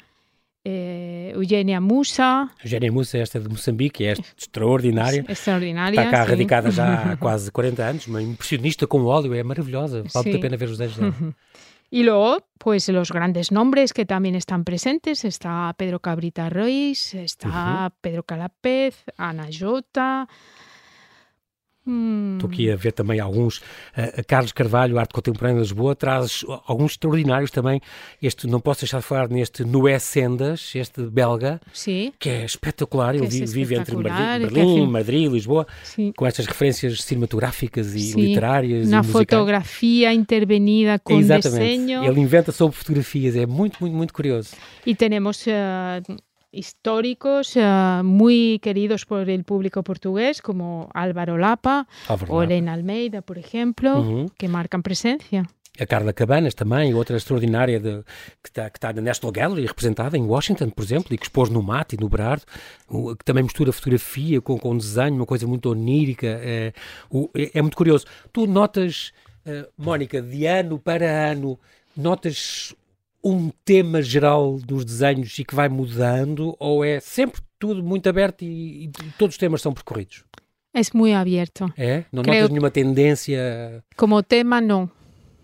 eh, 0.68 1.30
Eugénia 1.32 1.80
Musa. 1.80 2.50
Eugénia 2.64 2.90
Musa, 2.90 3.18
esta 3.18 3.38
de 3.38 3.48
Moçambique, 3.48 4.04
é 4.04 4.14
extraordinária. 4.36 5.24
Extraordinária. 5.28 5.96
Está 5.96 6.10
cá 6.10 6.24
sim. 6.24 6.30
radicada 6.30 6.70
já 6.72 7.12
há 7.12 7.16
quase 7.18 7.52
40 7.52 7.84
anos, 7.84 8.06
uma 8.08 8.20
impressionista 8.20 8.84
com 8.86 9.04
óleo, 9.04 9.32
é 9.32 9.44
maravilhosa. 9.44 10.02
Vale 10.12 10.32
sí. 10.32 10.36
a 10.36 10.40
pena 10.40 10.56
ver 10.56 10.68
os 10.68 10.78
desenhos 10.78 11.14
dela. 11.14 11.34
Y 11.88 12.02
luego, 12.02 12.38
pues 12.58 12.88
los 12.88 13.12
grandes 13.12 13.52
nombres 13.52 13.92
que 13.92 14.04
también 14.04 14.34
están 14.34 14.64
presentes, 14.64 15.24
está 15.24 15.72
Pedro 15.78 16.00
Cabrita 16.00 16.50
Ruiz, 16.50 17.14
está 17.14 17.48
uh 17.48 17.52
-huh. 17.52 17.92
Pedro 18.00 18.24
Calapez, 18.24 19.04
Ana 19.16 19.46
Jota, 19.52 20.26
Hum. 21.86 22.32
Estou 22.34 22.50
aqui 22.50 22.70
a 22.70 22.76
ver 22.76 22.92
também 22.92 23.20
alguns. 23.20 23.58
Uh, 23.58 24.24
Carlos 24.26 24.52
Carvalho, 24.52 24.98
Arte 24.98 25.14
Contemporânea 25.14 25.62
de 25.62 25.68
Lisboa, 25.68 25.94
traz 25.94 26.44
alguns 26.66 26.92
extraordinários 26.92 27.50
também. 27.50 27.80
Este, 28.20 28.46
não 28.46 28.60
posso 28.60 28.80
deixar 28.80 28.98
de 28.98 29.04
falar 29.04 29.28
neste 29.28 29.64
Noé 29.64 29.98
Sendas, 29.98 30.72
este 30.74 31.02
belga, 31.02 31.60
Sim. 31.72 32.12
que 32.18 32.28
é 32.28 32.44
espetacular. 32.44 33.14
Ele 33.14 33.26
vive, 33.26 33.46
vive 33.46 33.74
entre 33.76 33.94
Berlim, 33.96 34.48
Berlim 34.52 34.86
Madrid, 34.86 35.30
Lisboa, 35.30 35.66
Sim. 35.84 36.12
com 36.16 36.26
estas 36.26 36.46
referências 36.46 37.02
cinematográficas 37.02 37.94
e 37.94 38.00
Sim. 38.00 38.20
literárias. 38.20 38.88
Na 38.88 39.00
e 39.00 39.04
fotografia 39.04 40.12
intervenida 40.12 40.98
com 40.98 41.18
Exatamente. 41.18 41.60
desenho. 41.60 42.04
Ele 42.04 42.20
inventa 42.20 42.50
sobre 42.50 42.76
fotografias, 42.76 43.36
é 43.36 43.46
muito, 43.46 43.78
muito, 43.80 43.94
muito 43.94 44.12
curioso. 44.12 44.50
E 44.84 44.94
temos. 44.94 45.46
Uh, 45.46 46.16
históricos 46.56 47.54
uh, 47.56 48.02
muy 48.02 48.58
queridos 48.60 49.04
por 49.04 49.28
el 49.28 49.44
público 49.44 49.82
portugués, 49.82 50.40
como 50.40 50.88
Álvaro 50.94 51.36
Lapa 51.36 51.86
Álvaro 52.08 52.32
o 52.32 52.42
Elena 52.42 52.72
Almeida, 52.72 53.22
por 53.22 53.38
exemplo, 53.38 53.90
uhum. 53.98 54.26
que 54.36 54.48
marcam 54.48 54.82
presença. 54.82 55.46
A 55.78 55.84
Carla 55.84 56.12
Cabanas 56.12 56.54
também, 56.54 56.94
outra 56.94 57.18
extraordinária 57.18 57.78
de, 57.78 58.02
que, 58.42 58.48
está, 58.48 58.70
que 58.70 58.78
está 58.78 58.92
na 58.94 59.02
National 59.02 59.30
Gallery, 59.30 59.66
representada 59.66 60.16
em 60.16 60.22
Washington, 60.22 60.70
por 60.70 60.82
exemplo, 60.82 61.14
e 61.14 61.18
que 61.18 61.24
expôs 61.24 61.50
no 61.50 61.62
MAT 61.62 61.92
e 61.92 62.00
no 62.00 62.08
Berardo, 62.08 62.46
que 62.88 63.24
também 63.24 63.44
mistura 63.44 63.72
fotografia 63.72 64.40
com, 64.40 64.58
com 64.58 64.76
desenho, 64.76 65.16
uma 65.16 65.26
coisa 65.26 65.46
muito 65.46 65.70
onírica. 65.70 66.26
É, 66.26 66.72
é, 67.34 67.50
é 67.58 67.62
muito 67.62 67.76
curioso. 67.76 68.06
Tu 68.32 68.46
notas, 68.46 69.12
uh, 69.46 69.70
Mónica, 69.76 70.22
de 70.22 70.46
ano 70.46 70.78
para 70.78 71.30
ano, 71.30 71.58
notas 71.94 72.74
um 73.26 73.50
tema 73.64 74.00
geral 74.00 74.58
dos 74.64 74.84
desenhos 74.84 75.36
e 75.36 75.44
que 75.44 75.54
vai 75.54 75.68
mudando 75.68 76.54
ou 76.60 76.84
é 76.84 77.00
sempre 77.00 77.42
tudo 77.58 77.82
muito 77.82 78.08
aberto 78.08 78.42
e, 78.42 78.84
e 78.84 78.90
todos 79.18 79.34
os 79.34 79.38
temas 79.38 79.60
são 79.60 79.72
percorridos? 79.72 80.22
É 80.72 80.80
muito 80.94 81.16
aberto. 81.16 81.72
É? 81.76 82.04
Não 82.12 82.22
Creo... 82.22 82.34
notas 82.34 82.50
nenhuma 82.50 82.70
tendência? 82.70 83.82
Como 83.96 84.22
tema, 84.22 84.60
não. 84.60 84.88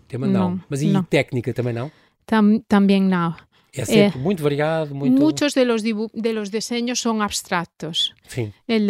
Tema 0.07 0.27
não. 0.27 0.51
não 0.51 0.61
Mas 0.69 0.81
e 0.81 0.87
não. 0.87 1.03
técnica 1.03 1.53
também 1.53 1.73
não? 1.73 1.91
Tam, 2.25 2.59
também 2.67 3.01
não. 3.01 3.35
É 3.75 3.83
sempre 3.83 4.19
eh, 4.19 4.21
muito 4.21 4.43
variado, 4.43 4.93
muito... 4.93 5.19
Muchos 5.19 5.53
de 5.53 5.65
los, 5.65 5.81
de 5.81 6.33
los 6.33 6.51
diseños 6.51 6.99
son 6.99 7.21
abstractos. 7.21 8.13
Sí. 8.27 8.53
El, 8.67 8.89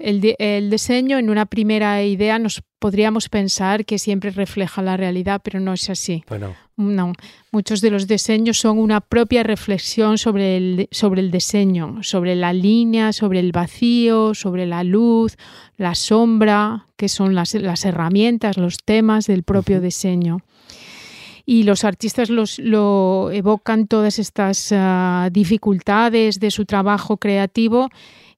el, 0.00 0.20
de, 0.20 0.36
el 0.38 0.68
diseño 0.68 1.16
en 1.16 1.30
una 1.30 1.46
primera 1.46 2.02
idea 2.02 2.38
nos 2.40 2.60
podríamos 2.78 3.28
pensar 3.28 3.84
que 3.84 3.98
siempre 3.98 4.30
refleja 4.30 4.82
la 4.82 4.96
realidad, 4.96 5.40
pero 5.42 5.60
no 5.60 5.72
es 5.72 5.90
así. 5.90 6.24
Bueno. 6.28 6.54
No, 6.76 7.12
muchos 7.50 7.80
de 7.80 7.90
los 7.90 8.06
diseños 8.06 8.58
son 8.58 8.78
una 8.78 9.00
propia 9.00 9.42
reflexión 9.42 10.16
sobre 10.16 10.56
el, 10.56 10.88
sobre 10.92 11.20
el 11.20 11.32
diseño, 11.32 12.02
sobre 12.02 12.36
la 12.36 12.52
línea, 12.52 13.12
sobre 13.12 13.40
el 13.40 13.50
vacío, 13.50 14.32
sobre 14.34 14.64
la 14.64 14.84
luz, 14.84 15.36
la 15.76 15.96
sombra, 15.96 16.86
que 16.96 17.08
son 17.08 17.34
las, 17.34 17.54
las 17.54 17.84
herramientas, 17.84 18.56
los 18.56 18.76
temas 18.78 19.26
del 19.26 19.42
propio 19.42 19.80
diseño. 19.80 20.38
Y 21.44 21.64
los 21.64 21.82
artistas 21.82 22.30
los, 22.30 22.58
lo 22.58 23.30
evocan 23.32 23.86
todas 23.88 24.18
estas 24.18 24.70
uh, 24.70 25.30
dificultades 25.32 26.38
de 26.38 26.50
su 26.50 26.66
trabajo 26.66 27.16
creativo 27.16 27.88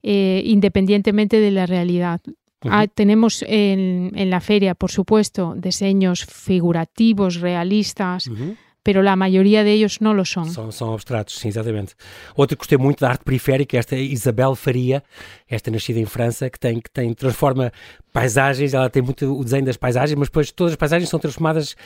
eh, 0.02 0.40
independientemente 0.46 1.40
de 1.40 1.50
la 1.50 1.66
realidad. 1.66 2.22
Ah, 2.68 2.86
tenemos 2.86 3.42
en, 3.46 4.12
en, 4.14 4.30
la 4.30 4.40
feria, 4.40 4.74
por 4.74 4.90
supuesto, 4.90 5.54
diseños 5.56 6.26
figurativos, 6.26 7.40
realistas, 7.40 8.26
uhum. 8.26 8.56
pero 8.82 9.02
la 9.02 9.16
maioria 9.16 9.64
de 9.64 9.72
ellos 9.72 10.00
não 10.00 10.12
lo 10.12 10.24
são. 10.24 10.44
São, 10.44 10.70
são 10.70 10.92
abstratos, 10.92 11.38
sim, 11.38 11.48
exatamente. 11.48 11.94
Outra 12.36 12.56
que 12.56 12.60
gostei 12.60 12.76
muito 12.76 13.00
da 13.00 13.10
arte 13.10 13.24
periférica, 13.24 13.78
esta 13.78 13.96
é 13.96 14.00
Isabel 14.00 14.54
Faria, 14.54 15.02
esta 15.48 15.70
nascida 15.70 15.98
em 15.98 16.04
França, 16.04 16.50
que 16.50 16.58
tem, 16.58 16.80
que 16.80 16.90
tem 16.90 17.14
transforma 17.14 17.72
paisagens, 18.12 18.74
ela 18.74 18.90
tem 18.90 19.02
muito 19.02 19.24
o 19.38 19.42
desenho 19.42 19.64
das 19.64 19.76
paisagens, 19.76 20.18
mas 20.18 20.28
depois 20.28 20.50
todas 20.50 20.72
as 20.72 20.76
paisagens 20.76 21.08
são 21.08 21.18
transformadas 21.18 21.76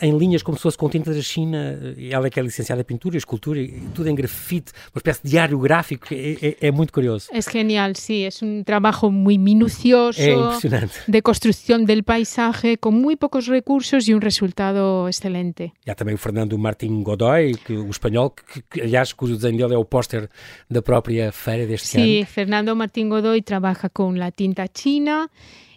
em 0.00 0.16
linhas 0.16 0.42
como 0.42 0.56
se 0.56 0.62
fosse 0.62 0.76
com 0.76 0.88
tinta 0.88 1.12
da 1.12 1.20
China. 1.20 1.78
Ela 2.10 2.28
que 2.30 2.38
é 2.38 2.42
licenciada 2.42 2.82
em 2.82 2.84
pintura, 2.84 3.16
escultura, 3.16 3.60
tudo 3.94 4.08
em 4.08 4.14
grafite, 4.14 4.72
uma 4.94 4.98
espécie 4.98 5.22
de 5.22 5.30
diário 5.30 5.58
gráfico. 5.58 6.08
É, 6.12 6.56
é, 6.60 6.68
é 6.68 6.70
muito 6.70 6.92
curioso. 6.92 7.28
É 7.32 7.40
genial, 7.40 7.92
sim. 7.94 8.24
É 8.24 8.28
um 8.42 8.62
trabalho 8.62 9.10
muito 9.10 9.40
minucioso. 9.40 10.20
É 10.20 10.32
impressionante. 10.32 11.00
De 11.08 11.22
construção 11.22 11.84
do 11.84 12.02
paisaje, 12.02 12.76
com 12.76 12.90
muito 12.90 13.18
poucos 13.18 13.48
recursos 13.48 14.08
e 14.08 14.14
um 14.14 14.18
resultado 14.18 15.08
excelente. 15.08 15.72
E 15.86 15.90
há 15.90 15.94
também 15.94 16.14
o 16.14 16.18
Fernando 16.18 16.58
Martín 16.58 17.02
Godoy, 17.02 17.54
que, 17.54 17.72
o 17.72 17.90
espanhol, 17.90 18.30
que, 18.30 18.62
que 18.62 18.80
aliás, 18.80 19.12
cujo 19.12 19.36
desenho 19.36 19.58
dele 19.58 19.74
é 19.74 19.78
o 19.78 19.84
póster 19.84 20.28
da 20.70 20.82
própria 20.82 21.32
feira 21.32 21.66
deste 21.66 21.88
sí, 21.88 21.98
ano. 21.98 22.06
Sim, 22.06 22.24
Fernando 22.24 22.74
Martín 22.76 23.08
Godoy 23.08 23.42
trabalha 23.42 23.90
com 23.92 24.14
a 24.20 24.30
tinta 24.30 24.66
china, 24.74 25.28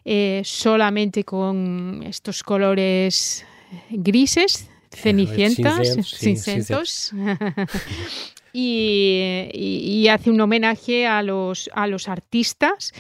eh, 0.06 0.42
solamente 0.44 1.24
com 1.24 2.00
estes 2.06 2.42
colores 2.42 3.46
grises, 3.90 4.70
cenicientas, 4.92 5.96
cincentos. 6.18 7.12
y, 8.54 10.08
hace 10.10 10.30
un 10.30 10.42
homenaje 10.42 11.08
a 11.08 11.22
los, 11.24 11.70
a 11.74 11.88
los 11.88 12.08
artistas. 12.08 12.94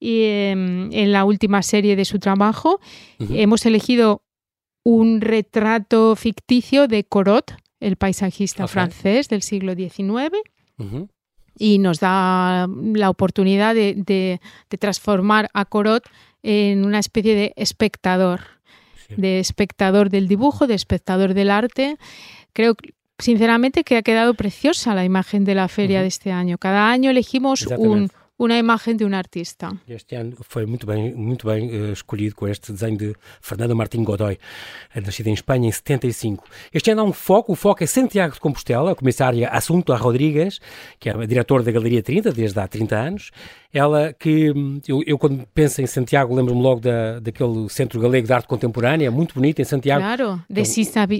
Y, 0.00 0.24
em, 0.24 0.92
en 0.92 1.12
la 1.12 1.24
última 1.24 1.62
serie 1.62 1.96
de 1.96 2.04
su 2.04 2.18
trabajo 2.18 2.80
hemos 3.18 3.64
elegido 3.64 4.22
un 4.82 5.20
retrato 5.20 6.14
ficticio 6.14 6.88
de 6.88 7.04
Corot, 7.04 7.54
el 7.80 7.96
paisajista 7.96 8.68
francés 8.68 9.28
del 9.28 9.42
siglo 9.42 9.74
XIX. 9.74 10.36
Y 11.56 11.78
nos 11.78 12.00
da 12.00 12.66
la 12.68 13.10
oportunidad 13.10 13.74
de 13.74 14.40
transformar 14.78 15.48
a 15.54 15.64
Corot 15.64 16.04
en 16.42 16.84
una 16.84 16.98
especie 16.98 17.34
de 17.34 17.52
espectador 17.56 18.53
de 19.16 19.40
espectador 19.40 20.10
del 20.10 20.28
dibujo, 20.28 20.66
de 20.66 20.74
espectador 20.74 21.34
del 21.34 21.50
arte. 21.50 21.96
Creo 22.52 22.74
sinceramente 23.18 23.84
que 23.84 23.96
ha 23.96 24.02
quedado 24.02 24.34
preciosa 24.34 24.94
la 24.94 25.04
imagen 25.04 25.44
de 25.44 25.54
la 25.54 25.68
feria 25.68 26.02
de 26.02 26.08
este 26.08 26.32
año. 26.32 26.58
Cada 26.58 26.90
año 26.90 27.10
elegimos 27.10 27.66
un, 27.78 28.10
uma 28.36 28.58
imagem 28.58 28.96
de 28.96 29.04
um 29.04 29.14
artista. 29.14 29.72
Este 29.88 30.16
ano 30.16 30.36
foi 30.42 30.66
muito 30.66 30.86
bem, 30.86 31.14
muito 31.14 31.46
bem 31.46 31.70
uh, 31.70 31.92
escolhido 31.92 32.34
com 32.34 32.48
este 32.48 32.72
desenho 32.72 32.96
de 32.96 33.14
Fernando 33.40 33.76
Martim 33.76 34.02
Godoy, 34.02 34.38
eh, 34.94 35.00
nascido 35.00 35.28
em 35.28 35.34
Espanha 35.34 35.68
em 35.68 35.72
75. 35.72 36.44
Este 36.72 36.90
ano 36.90 37.02
há 37.02 37.04
um 37.04 37.12
foco, 37.12 37.52
o 37.52 37.54
foco 37.54 37.84
é 37.84 37.86
Santiago 37.86 38.34
de 38.34 38.40
Compostela, 38.40 38.90
a 38.90 38.94
comissária 38.94 39.48
Assunto 39.48 39.94
Rodrigues, 39.94 40.60
que 40.98 41.08
é 41.08 41.12
a 41.12 41.26
diretora 41.26 41.62
da 41.62 41.70
Galeria 41.70 42.02
30 42.02 42.32
desde 42.32 42.58
há 42.58 42.66
30 42.66 42.96
anos. 42.96 43.30
Ela 43.74 44.14
que, 44.16 44.52
hum, 44.52 44.80
eu, 44.86 45.02
eu 45.04 45.18
quando 45.18 45.44
penso 45.52 45.82
em 45.82 45.86
Santiago, 45.86 46.32
lembro-me 46.32 46.62
logo 46.62 46.80
da, 46.80 47.18
daquele 47.18 47.68
Centro 47.68 48.00
Galego 48.00 48.24
de 48.24 48.32
Arte 48.32 48.46
Contemporânea, 48.46 49.10
muito 49.10 49.34
bonito 49.34 49.60
em 49.60 49.64
Santiago. 49.64 50.00
Claro, 50.00 50.40
de 50.48 50.60
então, 50.60 50.64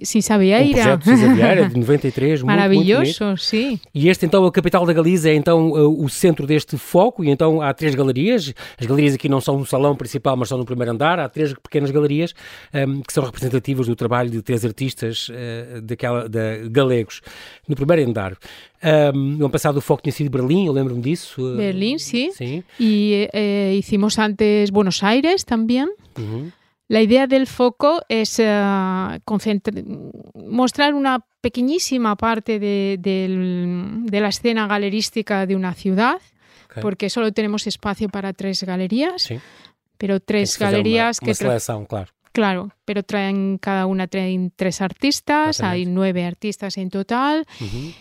Cisa 0.04 0.38
Vieira. 0.38 0.64
Um 0.64 0.72
projeto 0.72 1.00
de 1.00 1.04
Cisa 1.04 1.34
Vieira, 1.34 1.68
de 1.68 1.80
93, 1.80 2.42
Maravilhoso, 2.42 3.24
muito, 3.24 3.42
sim. 3.42 3.80
E 3.92 4.08
este 4.08 4.24
então, 4.24 4.46
a 4.46 4.52
capital 4.52 4.86
da 4.86 4.92
Galiza, 4.92 5.30
é 5.30 5.34
então 5.34 5.72
o 5.72 6.08
centro 6.08 6.46
deste 6.46 6.78
foco, 6.78 7.24
e 7.24 7.30
então 7.30 7.60
há 7.60 7.74
três 7.74 7.94
galerias. 7.96 8.54
As 8.78 8.86
galerias 8.86 9.14
aqui 9.14 9.28
não 9.28 9.40
são 9.40 9.58
no 9.58 9.66
salão 9.66 9.96
principal, 9.96 10.36
mas 10.36 10.48
são 10.48 10.56
no 10.56 10.64
primeiro 10.64 10.92
andar. 10.92 11.18
Há 11.18 11.28
três 11.28 11.52
pequenas 11.54 11.90
galerias 11.90 12.34
um, 12.72 13.02
que 13.02 13.12
são 13.12 13.24
representativas 13.24 13.88
do 13.88 13.96
trabalho 13.96 14.30
de 14.30 14.40
três 14.42 14.64
artistas 14.64 15.28
uh, 15.28 15.82
daquela, 15.82 16.28
galegos 16.70 17.20
no 17.68 17.74
primeiro 17.74 18.08
andar. 18.08 18.36
Um, 18.84 19.38
no 19.38 19.46
ano 19.46 19.50
passado 19.50 19.78
o 19.78 19.80
foco 19.80 20.02
tinha 20.02 20.12
sido 20.12 20.30
Berlim, 20.30 20.66
eu 20.66 20.72
lembro-me 20.74 21.00
disso. 21.00 21.56
Berlim, 21.56 21.98
sí. 21.98 22.30
sí. 22.34 22.62
Y 22.78 23.28
eh, 23.32 23.74
hicimos 23.78 24.18
antes 24.18 24.70
Buenos 24.70 25.02
Aires 25.02 25.46
también. 25.46 25.88
Uh 26.18 26.20
-huh. 26.20 26.52
La 26.88 27.00
idea 27.00 27.26
del 27.26 27.46
foco 27.46 28.02
es 28.10 28.38
uh, 28.38 29.18
mostrar 30.34 30.92
una 30.92 31.24
pequeñísima 31.40 32.14
parte 32.14 32.58
de, 32.58 32.98
de, 33.00 33.26
de, 34.04 34.20
la 34.20 34.28
escena 34.28 34.66
galerística 34.66 35.46
de 35.46 35.56
una 35.56 35.72
ciudad, 35.72 36.20
okay. 36.66 36.82
porque 36.82 37.08
solo 37.08 37.32
tenemos 37.32 37.66
espacio 37.66 38.10
para 38.10 38.34
tres 38.34 38.62
galerías, 38.64 39.22
sí. 39.22 39.40
pero 39.96 40.20
tres 40.20 40.58
galerías 40.58 41.20
una, 41.22 41.26
una 41.26 41.30
que... 41.30 41.34
Selección, 41.34 41.86
claro. 41.86 42.10
Claro, 42.32 42.70
pero 42.84 43.02
traen 43.02 43.58
cada 43.58 43.86
una 43.86 44.08
traen 44.08 44.52
tres 44.54 44.82
artistas, 44.82 45.62
hay 45.62 45.86
nueve 45.86 46.26
artistas 46.26 46.76
en 46.76 46.90
total. 46.90 47.46
Uh 47.60 47.64
-huh 47.64 47.94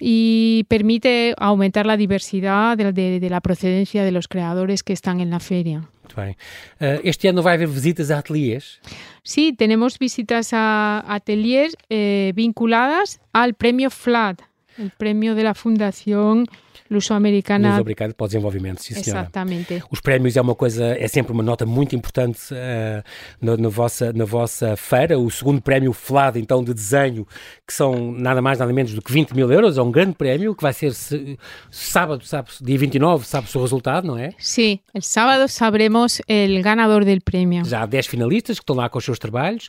y 0.00 0.64
permite 0.68 1.34
aumentar 1.38 1.86
la 1.86 1.96
diversidad 1.96 2.76
de, 2.76 2.92
de, 2.92 3.20
de, 3.20 3.30
la 3.30 3.40
procedencia 3.40 4.02
de 4.02 4.10
los 4.10 4.26
creadores 4.26 4.82
que 4.82 4.94
están 4.94 5.20
en 5.20 5.30
la 5.30 5.38
feria. 5.38 5.88
Uh, 6.16 7.00
este 7.04 7.28
ano 7.28 7.42
vai 7.42 7.54
haver 7.54 7.68
visitas 7.68 8.10
a 8.10 8.18
ateliês? 8.18 8.80
Sí, 9.22 9.52
tenemos 9.52 9.98
visitas 9.98 10.52
a 10.52 11.04
ateliers 11.06 11.76
eh, 11.88 12.32
vinculadas 12.34 13.20
al 13.32 13.54
premio 13.54 13.90
FLAD, 13.90 14.38
el 14.78 14.90
premio 14.90 15.34
de 15.34 15.44
la 15.44 15.54
Fundación 15.54 16.46
luso-americana. 16.90 17.68
Luso-americana 17.68 18.14
para 18.14 18.24
o 18.24 18.28
desenvolvimento, 18.28 18.82
sim 18.82 18.94
senhora. 18.94 19.22
Exatamente. 19.22 19.82
Os 19.90 20.00
prémios 20.00 20.36
é 20.36 20.40
uma 20.40 20.54
coisa, 20.54 20.84
é 20.84 21.06
sempre 21.08 21.32
uma 21.32 21.42
nota 21.42 21.64
muito 21.64 21.94
importante 21.94 22.52
uh, 22.52 23.02
na, 23.40 23.56
na, 23.56 23.68
vossa, 23.68 24.12
na 24.12 24.24
vossa 24.24 24.76
feira. 24.76 25.18
O 25.18 25.30
segundo 25.30 25.60
prémio 25.62 25.92
FLAD, 25.92 26.38
então, 26.38 26.64
de 26.64 26.74
desenho, 26.74 27.26
que 27.66 27.72
são 27.72 28.12
nada 28.12 28.42
mais, 28.42 28.58
nada 28.58 28.72
menos 28.72 28.92
do 28.92 29.00
que 29.00 29.12
20 29.12 29.32
mil 29.32 29.50
euros, 29.50 29.78
é 29.78 29.82
um 29.82 29.90
grande 29.90 30.14
prémio 30.14 30.54
que 30.54 30.62
vai 30.62 30.72
ser 30.72 30.92
se, 30.92 31.38
sábado, 31.70 32.24
sabe 32.24 32.48
dia 32.60 32.78
29, 32.78 33.26
sabe-se 33.26 33.56
o 33.56 33.60
resultado, 33.60 34.06
não 34.06 34.18
é? 34.18 34.32
Sim, 34.38 34.80
sábado 35.00 35.48
sabremos 35.48 36.20
el 36.28 36.62
ganador 36.62 37.04
del 37.04 37.20
premio. 37.20 37.64
Já 37.64 37.82
há 37.82 37.86
10 37.86 38.06
finalistas 38.06 38.58
que 38.58 38.62
estão 38.62 38.76
lá 38.76 38.88
com 38.88 38.98
os 38.98 39.04
seus 39.04 39.18
trabalhos. 39.18 39.68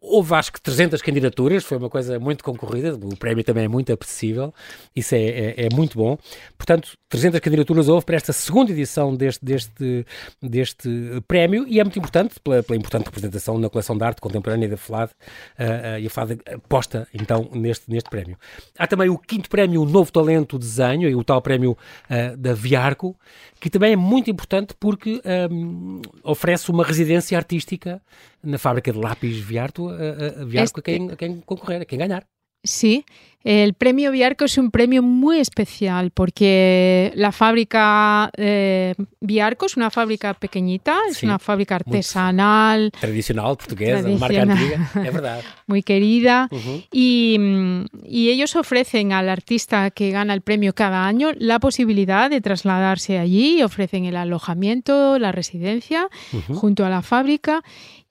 Houve 0.00 0.34
acho 0.34 0.52
que 0.52 0.60
300 0.60 1.00
candidaturas, 1.00 1.64
foi 1.64 1.78
uma 1.78 1.88
coisa 1.88 2.18
muito 2.20 2.44
concorrida, 2.44 2.94
o 2.94 3.16
prémio 3.16 3.42
também 3.42 3.64
é 3.64 3.68
muito 3.68 3.92
apetecível, 3.92 4.52
isso 4.94 5.14
é, 5.14 5.18
é, 5.18 5.54
é, 5.66 5.68
muito 5.74 5.96
bom. 5.96 6.18
Portanto, 6.56 6.92
300 7.08 7.40
candidaturas 7.40 7.88
houve 7.88 8.04
para 8.04 8.16
esta 8.16 8.32
segunda 8.32 8.70
edição 8.70 9.14
deste, 9.14 9.44
deste, 9.44 10.06
deste 10.42 10.88
prémio 11.26 11.66
e 11.66 11.80
é 11.80 11.84
muito 11.84 11.98
importante 11.98 12.38
pela, 12.40 12.62
pela 12.62 12.76
importante 12.76 13.06
representação 13.06 13.58
na 13.58 13.70
coleção 13.70 13.96
de 13.96 14.04
arte 14.04 14.20
contemporânea 14.20 14.68
da 14.68 14.76
FLAD 14.76 15.10
uh, 15.12 15.62
uh, 15.62 15.98
e 15.98 16.06
a 16.06 16.10
FLAD 16.10 16.38
posta 16.68 17.08
então 17.14 17.48
neste, 17.52 17.90
neste 17.90 18.10
prémio. 18.10 18.36
Há 18.78 18.86
também 18.86 19.08
o 19.08 19.16
quinto 19.16 19.48
prémio 19.48 19.84
Novo 19.84 20.12
Talento 20.12 20.58
Desenho 20.58 21.08
e 21.08 21.14
o 21.14 21.24
tal 21.24 21.40
prémio 21.40 21.72
uh, 21.72 22.36
da 22.36 22.52
Viarco, 22.52 23.16
que 23.58 23.70
também 23.70 23.92
é 23.92 23.96
muito 23.96 24.30
importante 24.30 24.74
porque 24.78 25.22
um, 25.50 26.02
oferece 26.22 26.70
uma 26.70 26.84
residência 26.84 27.36
artística 27.36 28.02
na 28.46 28.58
fábrica 28.58 28.92
de 28.92 29.00
lápis 29.00 29.44
Viarto, 29.46 29.90
a, 29.90 29.94
a, 29.94 30.42
a 30.42 30.44
Viarco 30.44 30.80
este... 30.80 30.94
a, 31.12 31.16
quem, 31.16 31.38
a 31.40 31.44
concorrer, 31.44 31.82
a 31.82 31.84
quem 31.84 31.98
ganhar. 31.98 32.24
Sí, 32.64 33.04
el 33.44 33.74
premio 33.74 34.10
Viarco 34.10 34.44
es 34.44 34.58
un 34.58 34.72
premio 34.72 35.04
muy 35.04 35.38
especial 35.38 36.10
porque 36.10 37.12
la 37.14 37.30
fábrica 37.30 38.28
eh, 38.36 38.92
Viarco 39.20 39.66
es 39.66 39.76
una 39.76 39.88
fábrica 39.92 40.34
pequeñita, 40.34 40.98
es 41.08 41.18
sí, 41.18 41.26
una 41.26 41.38
fábrica 41.38 41.76
artesanal. 41.76 42.90
Tradicional, 42.90 43.56
portuguesa, 43.56 44.02
tradicional, 44.02 44.48
marca 44.48 44.52
antigua, 44.52 44.90
es 45.06 45.14
verdad. 45.14 45.40
Muy 45.68 45.84
querida. 45.84 46.48
Uh 46.50 46.56
-huh. 46.56 46.86
y, 46.90 47.38
y, 48.02 48.30
ellos 48.30 48.56
ofrecen 48.56 49.12
al 49.12 49.28
artista 49.28 49.92
que 49.92 50.10
gana 50.10 50.34
el 50.34 50.40
premio 50.40 50.74
cada 50.74 51.06
año 51.06 51.30
la 51.38 51.60
posibilidad 51.60 52.28
de 52.28 52.40
trasladarse 52.40 53.20
allí, 53.20 53.62
ofrecen 53.62 54.06
el 54.06 54.16
alojamiento, 54.16 55.20
la 55.20 55.30
residencia 55.30 56.08
uh 56.32 56.36
-huh. 56.36 56.54
junto 56.56 56.84
a 56.84 56.90
la 56.90 57.02
fábrica 57.02 57.62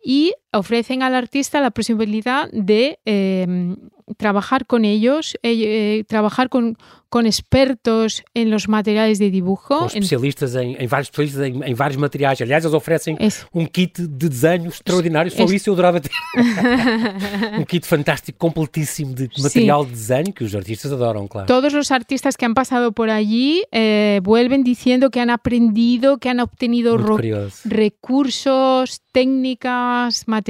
и 0.06 0.36
ofrecen 0.56 1.04
al 1.04 1.16
artista 1.16 1.62
la 1.62 1.72
posibilidad 1.72 2.50
de 2.52 3.00
eh, 3.06 3.76
trabajar 4.18 4.66
con 4.66 4.86
ellos, 4.86 5.36
eh, 5.42 6.00
eh, 6.00 6.04
trabajar 6.08 6.50
con, 6.50 6.78
con 7.10 7.26
expertos 7.26 8.24
em 8.34 8.46
los 8.50 8.68
materiais 8.68 9.20
de 9.20 9.32
dibujo. 9.32 9.68
Com 9.68 9.86
especialistas 9.86 10.56
em, 10.56 10.76
em 10.78 10.88
vários 10.88 11.08
especialistas 11.08 11.44
em, 11.48 11.72
em, 11.72 11.74
vários 11.74 11.98
materiais. 11.98 12.42
Aliás, 12.42 12.64
eles 12.64 12.74
oferecem 12.74 13.18
isso. 13.20 13.48
um 13.54 13.66
kit 13.66 14.06
de 14.06 14.30
desenho 14.30 14.68
extraordinário. 14.68 15.32
Só 15.32 15.46
isso 15.46 15.70
eu 15.70 15.74
adorava 15.74 16.00
ter. 16.02 16.12
um 17.58 17.64
kit 17.64 17.88
fantástico, 17.88 18.38
completíssimo 18.38 19.16
de 19.16 19.30
material 19.42 19.84
sí. 19.84 19.90
de 19.90 19.96
desenho 19.96 20.34
que 20.34 20.44
os 20.44 20.54
artistas 20.54 20.92
adoram, 20.92 21.28
claro. 21.28 21.48
Todos 21.48 21.74
os 21.74 21.90
artistas 21.90 22.36
que 22.36 22.46
han 22.46 22.54
passado 22.54 22.92
por 22.92 23.10
allí 23.10 23.64
eh, 23.72 24.20
vuelven 24.24 24.64
diciendo 24.64 25.10
que 25.10 25.20
han 25.20 25.30
aprendido, 25.30 26.20
que 26.20 26.30
han 26.30 26.40
obtenido 26.40 26.98
recursos, 27.66 29.02
técnicas, 29.12 30.28
materiales 30.28 30.45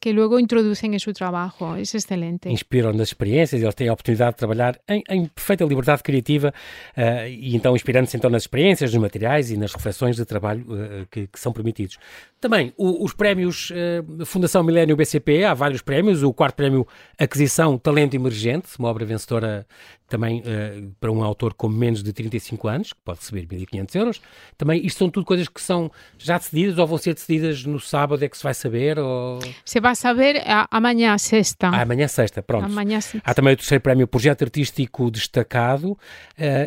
que 0.00 0.12
luego 0.12 0.38
introducen 0.38 0.92
en 0.94 1.00
su 1.00 1.12
trabajo. 1.12 1.76
Es 1.76 1.94
excelente. 1.94 2.48
Inspiram 2.48 2.96
das 2.96 3.08
experiências, 3.08 3.60
eles 3.60 3.74
têm 3.74 3.88
a 3.88 3.92
oportunidade 3.92 4.32
de 4.32 4.38
trabalhar 4.38 4.80
em, 4.88 5.26
perfeita 5.26 5.64
liberdade 5.64 6.02
criativa 6.02 6.54
uh, 6.96 7.26
e 7.28 7.56
então 7.56 7.74
inspirando-se 7.74 8.16
então 8.16 8.30
nas 8.30 8.44
experiências, 8.44 8.92
nos 8.92 9.02
materiais 9.02 9.50
e 9.50 9.56
nas 9.56 9.72
reflexões 9.72 10.16
de 10.16 10.24
trabalho 10.24 10.64
uh, 10.68 11.06
que, 11.10 11.26
que, 11.26 11.40
são 11.40 11.52
permitidos. 11.52 11.98
Também 12.40 12.72
os 12.78 13.12
prémios 13.12 13.70
uh, 13.70 14.24
Fundação 14.24 14.62
Milênio 14.62 14.96
BCP, 14.96 15.44
há 15.44 15.54
vários 15.54 15.82
prémios, 15.82 16.22
o 16.22 16.32
quarto 16.32 16.54
prémio 16.54 16.86
Aquisição 17.18 17.76
Talento 17.78 18.14
Emergente, 18.14 18.68
uma 18.78 18.88
obra 18.88 19.04
vencedora 19.04 19.66
também 20.08 20.40
uh, 20.40 20.94
para 21.00 21.10
um 21.10 21.22
autor 21.22 21.54
com 21.54 21.68
menos 21.68 22.02
de 22.02 22.12
35 22.12 22.68
anos, 22.68 22.92
que 22.92 23.00
pode 23.04 23.18
receber 23.20 23.46
1.500 23.46 23.94
euros. 23.96 24.20
Também, 24.56 24.84
isto 24.84 24.98
são 24.98 25.10
tudo 25.10 25.26
coisas 25.26 25.48
que 25.48 25.60
são 25.60 25.90
já 26.18 26.38
decididas 26.38 26.78
ou 26.78 26.86
vão 26.86 26.98
ser 26.98 27.14
decididas 27.14 27.64
no 27.64 27.80
sábado, 27.80 28.24
é 28.24 28.28
que 28.28 28.36
se 28.36 28.42
vai 28.42 28.54
saber? 28.54 28.98
Ou... 28.98 29.40
Se 29.64 29.80
vai 29.80 29.96
saber 29.96 30.42
amanhã, 30.70 31.18
sexta. 31.18 31.68
Ah, 31.68 31.82
amanhã, 31.82 32.06
sexta, 32.06 32.42
pronto. 32.42 32.66
Amanhã, 32.66 33.00
sexta. 33.00 33.28
Há 33.28 33.34
também 33.34 33.54
o 33.54 33.56
terceiro 33.56 33.82
prémio 33.82 34.06
Projeto 34.06 34.42
Artístico 34.42 35.10
Destacado 35.10 35.92
uh, 35.92 35.98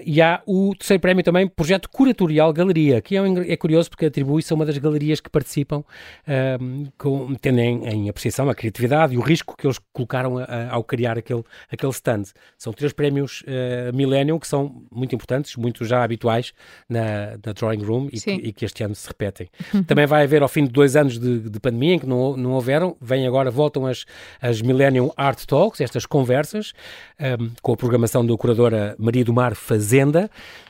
e 0.05 0.21
há 0.21 0.41
o 0.45 0.75
terceiro 0.75 1.01
prémio 1.01 1.23
também 1.23 1.47
Projeto 1.47 1.89
Curatorial 1.89 2.51
Galeria, 2.51 3.01
que 3.01 3.15
é, 3.15 3.21
um, 3.21 3.41
é 3.41 3.55
curioso 3.55 3.89
porque 3.89 4.05
atribui-se 4.05 4.51
a 4.51 4.55
uma 4.55 4.65
das 4.65 4.77
galerias 4.77 5.19
que 5.19 5.29
participam, 5.29 5.79
uh, 5.79 6.91
com, 6.97 7.35
tendo 7.35 7.59
em, 7.59 7.87
em, 7.87 8.09
apreciação 8.09 8.49
a 8.49 8.55
criatividade 8.55 9.13
e 9.13 9.17
o 9.17 9.21
risco 9.21 9.55
que 9.57 9.65
eles 9.65 9.79
colocaram 9.93 10.37
a, 10.37 10.43
a, 10.43 10.73
ao 10.73 10.83
criar 10.83 11.17
aquele, 11.17 11.43
aquele 11.71 11.91
stand. 11.91 12.23
São 12.57 12.73
três 12.73 12.91
prémios 12.91 13.28
prémios 13.29 13.43
uh, 13.43 13.95
Millennium, 13.95 14.39
que 14.39 14.47
são 14.47 14.83
muito 14.91 15.13
importantes, 15.13 15.55
muito 15.55 15.85
já 15.85 16.03
habituais 16.03 16.53
na, 16.87 17.37
na 17.45 17.53
Drawing 17.53 17.83
Room 17.83 18.09
e 18.11 18.19
que, 18.19 18.31
e 18.31 18.53
que, 18.53 18.65
este 18.65 18.83
ano 18.83 18.95
se 18.95 19.07
repetem. 19.07 19.47
Também 19.87 20.05
vai 20.05 20.23
haver, 20.23 20.41
ao 20.41 20.47
fim 20.47 20.65
de 20.65 20.71
dois 20.71 20.95
anos 20.95 21.19
de, 21.19 21.49
de 21.49 21.59
pandemia, 21.59 21.95
em 21.95 21.99
que 21.99 22.07
não, 22.07 22.35
não 22.35 22.51
houveram, 22.51 22.97
vem 22.99 23.27
agora, 23.27 23.51
voltam 23.51 23.85
as, 23.85 24.05
as 24.41 24.61
Millennium 24.61 25.11
Art 25.15 25.45
Talks, 25.45 25.81
estas 25.81 26.05
conversas, 26.05 26.73
um, 27.19 27.25
ehm, 27.25 27.51
com 27.61 27.73
a 27.73 27.77
programação 27.77 28.25
da 28.25 28.35
curadora 28.35 28.95
Maria 28.97 29.23
do 29.23 29.33
Mar 29.33 29.55
Fazenda, 29.55 30.29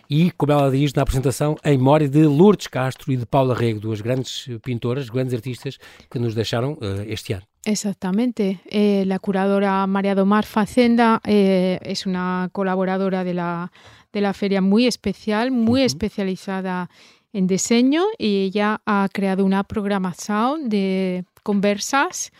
e, 0.10 0.32
como 0.32 0.52
ela 0.52 0.72
diz 0.72 0.92
na 0.94 1.04
apresentação, 1.04 1.56
em 1.64 1.78
memória 1.78 2.10
de 2.10 2.24
Lourdes 2.24 2.66
Castro 2.66 3.12
e 3.12 3.18
de 3.18 3.28
Paula 3.28 3.54
Rego, 3.54 3.80
duas 3.80 4.02
grandes 4.02 4.50
pintoras, 4.64 5.08
grandes 5.08 5.36
artistas 5.36 5.78
que 6.10 6.18
nos 6.18 6.34
deixaram 6.34 6.74
uh, 6.74 7.04
este 7.06 7.34
ano. 7.34 7.44
Exactamente. 7.66 8.62
Eh, 8.66 9.04
la 9.06 9.20
curadora 9.20 9.86
María 9.86 10.16
Domar 10.16 10.46
Facenda 10.46 11.22
eh, 11.26 11.80
es 11.84 12.06
una 12.06 12.50
colaboradora 12.52 13.24
de 13.24 13.34
la, 13.34 13.72
de 14.14 14.22
la 14.22 14.34
feria 14.34 14.62
muy 14.62 14.88
especial, 14.88 15.52
muy 15.52 15.82
uh 15.82 15.84
-huh. 15.84 15.88
especializada 15.88 16.90
en 17.34 17.48
diseño 17.48 18.04
y 18.18 18.46
ella 18.46 18.82
ha 18.86 19.08
creado 19.12 19.46
una 19.46 19.64
programación 19.64 20.70
de 20.70 21.26
conversas 21.44 22.32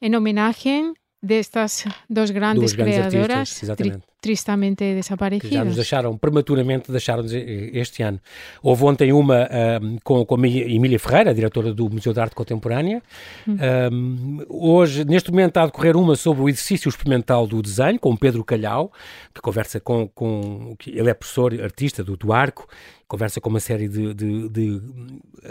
en 0.00 0.14
homenaje 0.14 0.92
de 1.22 1.34
estas 1.34 1.84
dos 2.08 2.30
grandes, 2.30 2.72
grandes 2.72 3.08
creadoras 3.08 3.60
tri 3.76 3.92
tristemente 4.20 4.82
desaparecidas. 4.94 5.48
Que 5.48 5.54
já 5.54 5.64
nos 5.64 5.76
deixaram, 5.76 6.16
prematuramente 6.16 6.90
deixaram-nos 6.90 7.32
este 7.32 8.02
ano. 8.02 8.20
Houve 8.60 8.84
ontem 8.84 9.12
uma 9.12 9.48
um, 9.80 9.96
com, 10.02 10.24
com 10.24 10.34
a 10.34 10.48
Emília 10.48 10.98
Ferreira, 10.98 11.32
diretora 11.32 11.72
do 11.72 11.88
Museu 11.88 12.12
de 12.12 12.20
Arte 12.20 12.34
Contemporânea. 12.34 13.00
Hum. 13.46 13.56
Um, 13.92 14.44
hoje, 14.48 15.04
neste 15.04 15.30
momento, 15.30 15.50
está 15.50 15.62
a 15.62 15.66
decorrer 15.66 15.96
uma 15.96 16.16
sobre 16.16 16.42
o 16.42 16.48
exercício 16.48 16.88
experimental 16.88 17.46
do 17.46 17.62
desenho, 17.62 17.98
com 17.98 18.16
Pedro 18.16 18.44
Calhau, 18.44 18.92
que 19.32 19.40
conversa 19.40 19.78
com... 19.78 20.08
com 20.08 20.76
ele 20.84 21.10
é 21.10 21.14
professor, 21.14 21.54
artista 21.62 22.02
do, 22.02 22.16
do 22.16 22.32
Arco, 22.32 22.66
conversa 23.06 23.40
com 23.40 23.48
uma 23.48 23.60
série 23.60 23.88
de, 23.88 24.12
de, 24.14 24.48
de, 24.48 24.82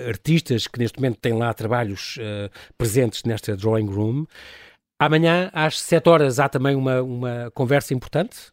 artistas 0.08 0.68
que 0.68 0.78
neste 0.78 1.00
momento 1.00 1.20
têm 1.20 1.34
lá 1.34 1.54
trabalhos 1.54 2.18
uh, 2.18 2.52
presentes 2.78 3.24
nesta 3.24 3.56
drawing 3.56 3.88
room. 3.88 4.26
Amanhã, 5.00 5.50
às 5.54 5.80
7 5.80 6.10
horas, 6.10 6.40
há 6.40 6.50
também 6.50 6.76
uma, 6.76 7.02
uma 7.02 7.52
conversa 7.54 7.94
importante. 7.94 8.52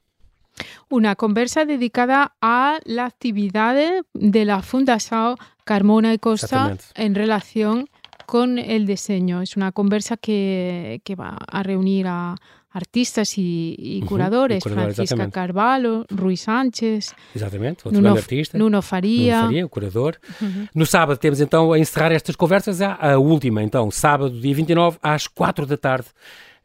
Una 0.91 1.17
conversa 1.17 1.65
dedicada 1.65 2.33
a 2.41 2.79
la 2.85 3.07
actividad 3.07 3.75
de 4.15 4.45
la 4.45 4.63
Fundación 4.63 5.37
Carmona 5.65 6.13
y 6.13 6.19
Costa 6.19 6.77
en 6.95 7.15
relación 7.15 7.89
con 8.27 8.59
el 8.59 8.87
diseño. 8.87 9.43
Es 9.43 9.57
una 9.57 9.73
conversa 9.73 10.17
que, 10.17 11.01
que 11.05 11.17
va 11.17 11.39
a 11.49 11.63
reunir 11.63 12.07
a, 12.07 12.37
artistas 12.75 13.35
e, 13.39 14.03
curadores, 14.07 14.65
uh 14.65 14.69
-huh, 14.69 14.75
Francisca. 14.75 15.31
Carvalho, 15.31 16.05
Rui 16.11 16.37
Sánchez, 16.37 17.15
exatamente, 17.35 17.87
outro 17.87 18.03
Nuno, 18.03 18.17
artista, 18.17 18.59
Nuno 18.59 18.83
Faria. 18.83 19.37
Nuno 19.37 19.47
Faria, 19.47 19.67
o 19.67 19.69
curador. 19.69 20.17
Uh 20.41 20.47
-huh. 20.47 20.69
No 20.75 20.85
sábado 20.85 21.17
temos 21.19 21.41
então 21.41 21.73
a 21.73 21.79
encerrar 21.79 22.13
estas 22.13 22.37
conversas, 22.37 22.81
a, 22.83 23.13
a 23.13 23.19
última 23.19 23.63
então, 23.63 23.91
sábado, 23.91 24.41
dia 24.41 24.55
29, 24.55 24.99
às 25.01 25.29
4 25.29 25.67
da 25.67 25.77
tarde, 25.77 26.09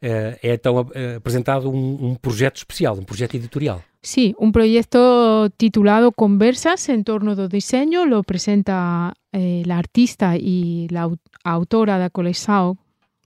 uh, 0.02 0.36
é 0.42 0.54
então 0.54 0.78
apresentado 1.16 1.70
um, 1.70 2.10
um 2.10 2.14
projeto 2.16 2.56
especial, 2.56 2.94
um 2.98 3.04
projeto 3.04 3.36
editorial. 3.36 3.80
Sí, 4.02 4.34
un 4.38 4.50
proyecto 4.50 5.50
titulado 5.58 6.10
Conversas 6.12 6.88
en 6.88 7.04
torno 7.04 7.36
do 7.36 7.48
diseño 7.48 8.06
lo 8.06 8.22
presenta 8.22 9.12
eh, 9.30 9.62
la 9.66 9.76
artista 9.76 10.36
y 10.36 10.88
la 10.88 11.10
autora 11.44 11.98
da 11.98 12.08
colección 12.08 12.78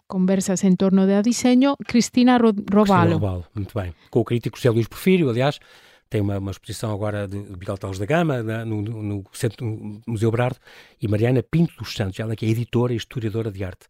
Conversas 0.06 0.62
em 0.64 0.76
torno 0.76 1.06
do 1.06 1.22
desenho, 1.22 1.76
Cristina 1.86 2.36
Robalo. 2.38 3.14
Robalo, 3.14 3.44
muito 3.54 3.78
bem. 3.78 3.94
Com 4.10 4.20
o 4.20 4.24
crítico 4.24 4.56
José 4.56 4.70
Luís 4.70 4.86
Porfírio, 4.86 5.30
aliás, 5.30 5.58
tem 6.10 6.20
uma, 6.20 6.38
uma 6.38 6.50
exposição 6.50 6.92
agora 6.92 7.26
de, 7.26 7.42
de 7.42 7.58
Miguel 7.58 7.78
Talos 7.78 7.98
da 7.98 8.06
Gama 8.06 8.42
no, 8.64 8.82
no, 8.82 9.24
Centro 9.32 9.64
no 9.64 10.00
Museu 10.06 10.30
Brardo 10.30 10.58
e 11.00 11.08
Mariana 11.08 11.42
Pinto 11.42 11.74
dos 11.78 11.94
Santos, 11.94 12.20
ela 12.20 12.36
que 12.36 12.44
é 12.44 12.48
editora 12.48 12.92
e 12.92 12.96
historiadora 12.96 13.50
de 13.50 13.64
arte. 13.64 13.86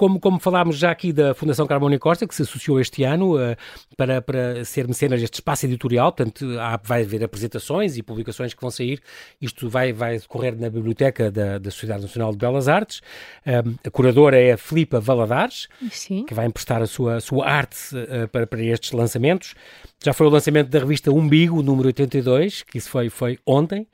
Como, 0.00 0.18
como 0.18 0.40
falámos 0.40 0.78
já 0.78 0.90
aqui 0.90 1.12
da 1.12 1.34
Fundação 1.34 1.66
Carmona 1.66 1.98
Costa, 1.98 2.26
que 2.26 2.34
se 2.34 2.40
associou 2.40 2.80
este 2.80 3.04
ano 3.04 3.36
uh, 3.36 3.54
para, 3.98 4.22
para 4.22 4.64
ser 4.64 4.88
mecenas 4.88 5.20
deste 5.20 5.34
espaço 5.34 5.66
editorial, 5.66 6.10
portanto 6.10 6.58
há, 6.58 6.80
vai 6.82 7.02
haver 7.02 7.22
apresentações 7.22 7.98
e 7.98 8.02
publicações 8.02 8.54
que 8.54 8.62
vão 8.62 8.70
sair, 8.70 9.02
isto 9.42 9.68
vai, 9.68 9.92
vai 9.92 10.16
decorrer 10.16 10.58
na 10.58 10.70
biblioteca 10.70 11.30
da, 11.30 11.58
da 11.58 11.70
Sociedade 11.70 12.00
Nacional 12.00 12.32
de 12.32 12.38
Belas 12.38 12.66
Artes, 12.66 13.02
um, 13.46 13.74
a 13.86 13.90
curadora 13.90 14.40
é 14.40 14.52
a 14.52 14.56
Filipa 14.56 14.98
Valadares, 14.98 15.68
Sim. 15.90 16.24
que 16.24 16.32
vai 16.32 16.46
emprestar 16.46 16.80
a 16.80 16.86
sua, 16.86 17.16
a 17.16 17.20
sua 17.20 17.46
arte 17.46 17.76
uh, 17.94 18.26
para, 18.28 18.46
para 18.46 18.62
estes 18.62 18.92
lançamentos. 18.92 19.54
Já 20.02 20.14
foi 20.14 20.26
o 20.26 20.30
lançamento 20.30 20.70
da 20.70 20.78
revista 20.78 21.12
Umbigo, 21.12 21.62
número 21.62 21.88
82, 21.88 22.62
que 22.62 22.78
isso 22.78 22.88
foi, 22.88 23.10
foi 23.10 23.38
ontem. 23.44 23.86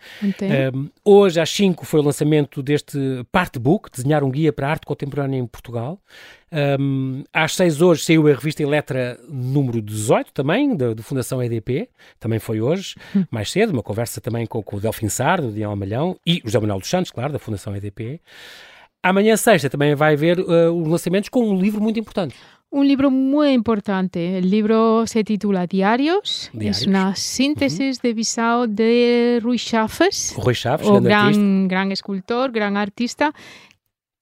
Um, 0.73 0.89
hoje, 1.05 1.41
às 1.41 1.51
5, 1.51 1.85
foi 1.85 1.99
o 1.99 2.03
lançamento 2.05 2.63
deste 2.63 2.97
Part 3.33 3.59
Book, 3.59 3.91
Desenhar 3.91 4.23
um 4.23 4.31
Guia 4.31 4.53
para 4.53 4.69
a 4.69 4.71
Arte 4.71 4.87
Contemporânea 4.87 5.37
em 5.37 5.47
Portugal. 5.49 5.96
Um, 6.81 7.25
às 7.33 7.55
6 7.55 7.83
hoje 7.83 8.05
saiu 8.05 8.27
a 8.29 8.33
revista 8.33 8.63
Eletra 8.63 9.19
número 9.29 9.83
18, 9.83 10.33
também, 10.33 10.77
da, 10.77 10.95
da 10.95 11.03
Fundação 11.03 11.43
EDP. 11.43 11.89
Também 12.21 12.39
foi 12.39 12.61
hoje, 12.61 12.95
hum. 13.15 13.25
mais 13.31 13.51
cedo, 13.51 13.73
uma 13.73 13.83
conversa 13.83 14.21
também 14.21 14.47
com, 14.47 14.63
com 14.63 14.77
o 14.77 14.81
Delfim 14.81 15.09
Sardo, 15.09 15.49
do 15.49 15.53
Dião 15.53 15.73
Amalhão, 15.73 16.17
e 16.27 16.41
o 16.45 16.47
José 16.47 16.61
Manuel 16.61 16.79
dos 16.79 16.89
Santos, 16.89 17.11
claro, 17.11 17.33
da 17.33 17.39
Fundação 17.39 17.75
EDP. 17.75 18.21
Amanhã, 19.03 19.37
sexta, 19.37 19.71
também 19.71 19.95
vai 19.95 20.15
haver 20.15 20.39
uh, 20.39 20.73
os 20.73 20.89
lançamentos 20.89 21.29
com 21.29 21.49
um 21.49 21.61
livro 21.61 21.81
muito 21.81 22.01
importante. 22.01 22.35
Un 22.69 22.89
libro 22.89 23.11
muy 23.11 23.53
importante. 23.53 24.37
El 24.39 24.51
libro 24.51 25.07
se 25.07 25.23
titula 25.23 25.67
Diarios. 25.67 26.51
Diarios. 26.53 26.83
Es 26.83 26.87
una 26.87 27.15
síntesis 27.15 27.97
uh 27.97 28.01
-huh. 28.01 28.03
de 28.03 28.15
Bisao 28.15 28.67
de 28.67 29.41
Rui 29.43 29.57
Chafes. 29.57 30.35
Rui 30.37 30.55
Chafes, 30.55 30.89
o 30.89 31.01
gran, 31.01 31.69
gran 31.69 31.93
escultor, 31.93 32.51
gran 32.51 32.77
artista. 32.77 33.33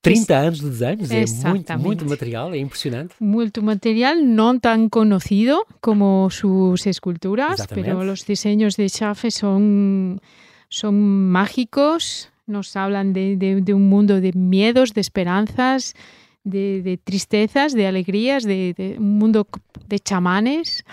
30 0.04 0.38
anos 0.38 0.60
de 0.60 0.68
desenhos, 0.68 1.10
é 1.10 1.48
muito, 1.48 1.78
muito 1.78 2.04
material, 2.04 2.52
é 2.52 2.58
impressionante. 2.58 3.14
Muito 3.18 3.62
material, 3.62 4.16
no 4.20 4.60
tan 4.60 4.88
conocido 4.88 5.64
como 5.80 6.28
sus 6.30 6.86
esculturas, 6.86 7.66
pero 7.66 8.04
los 8.04 8.26
diseños 8.26 8.76
de 8.76 8.88
Chafes 8.88 9.34
son, 9.34 10.20
son 10.68 10.94
mágicos, 11.32 12.28
nos 12.46 12.76
hablan 12.76 13.12
de, 13.12 13.36
de, 13.36 13.62
de 13.62 13.72
un 13.72 13.88
mundo 13.88 14.20
de 14.20 14.32
miedos, 14.32 14.92
de 14.92 15.00
esperanzas, 15.00 15.94
de, 16.44 16.82
de 16.82 16.98
tristezas, 16.98 17.72
de 17.72 17.86
alegrías, 17.86 18.44
de, 18.44 18.96
un 18.98 19.18
mundo 19.18 19.48
de 19.88 19.98
chamanes. 19.98 20.84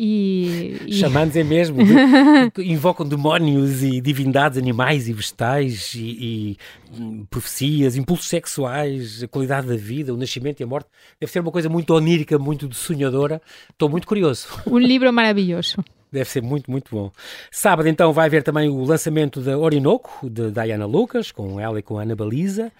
E, 0.00 0.76
e... 0.86 0.92
Xamãs 0.92 1.34
é 1.34 1.42
mesmo, 1.42 1.82
de, 1.84 2.62
invocam 2.62 3.04
demónios 3.04 3.82
e 3.82 4.00
divindades 4.00 4.56
animais 4.56 5.08
e 5.08 5.12
vegetais 5.12 5.92
e, 5.96 6.56
e, 6.96 7.26
profecias, 7.28 7.96
impulsos 7.96 8.28
sexuais, 8.28 9.24
a 9.24 9.26
qualidade 9.26 9.66
da 9.66 9.74
vida, 9.74 10.14
o 10.14 10.16
nascimento 10.16 10.60
e 10.60 10.62
a 10.62 10.68
morte. 10.68 10.88
Deve 11.18 11.32
ser 11.32 11.40
uma 11.40 11.50
coisa 11.50 11.68
muito 11.68 11.92
onírica, 11.92 12.38
muito 12.38 12.72
sonhadora. 12.72 13.42
Estou 13.68 13.88
muito 13.88 14.06
curioso. 14.06 14.46
Um 14.64 14.78
livro 14.78 15.12
maravilhoso. 15.12 15.82
Deve 16.10 16.28
ser 16.28 16.42
muito, 16.42 16.70
muito 16.70 16.94
bom. 16.94 17.10
Sábado, 17.50 17.88
então, 17.88 18.12
vai 18.12 18.26
haver 18.26 18.42
também 18.42 18.68
o 18.68 18.82
lançamento 18.82 19.40
da 19.40 19.58
Orinoco, 19.58 20.28
de 20.28 20.50
Diana 20.50 20.86
Lucas, 20.86 21.30
com 21.30 21.60
ela 21.60 21.78
e 21.78 21.82
com 21.82 21.98
a 21.98 22.02
Ana 22.02 22.16
Baliza 22.16 22.72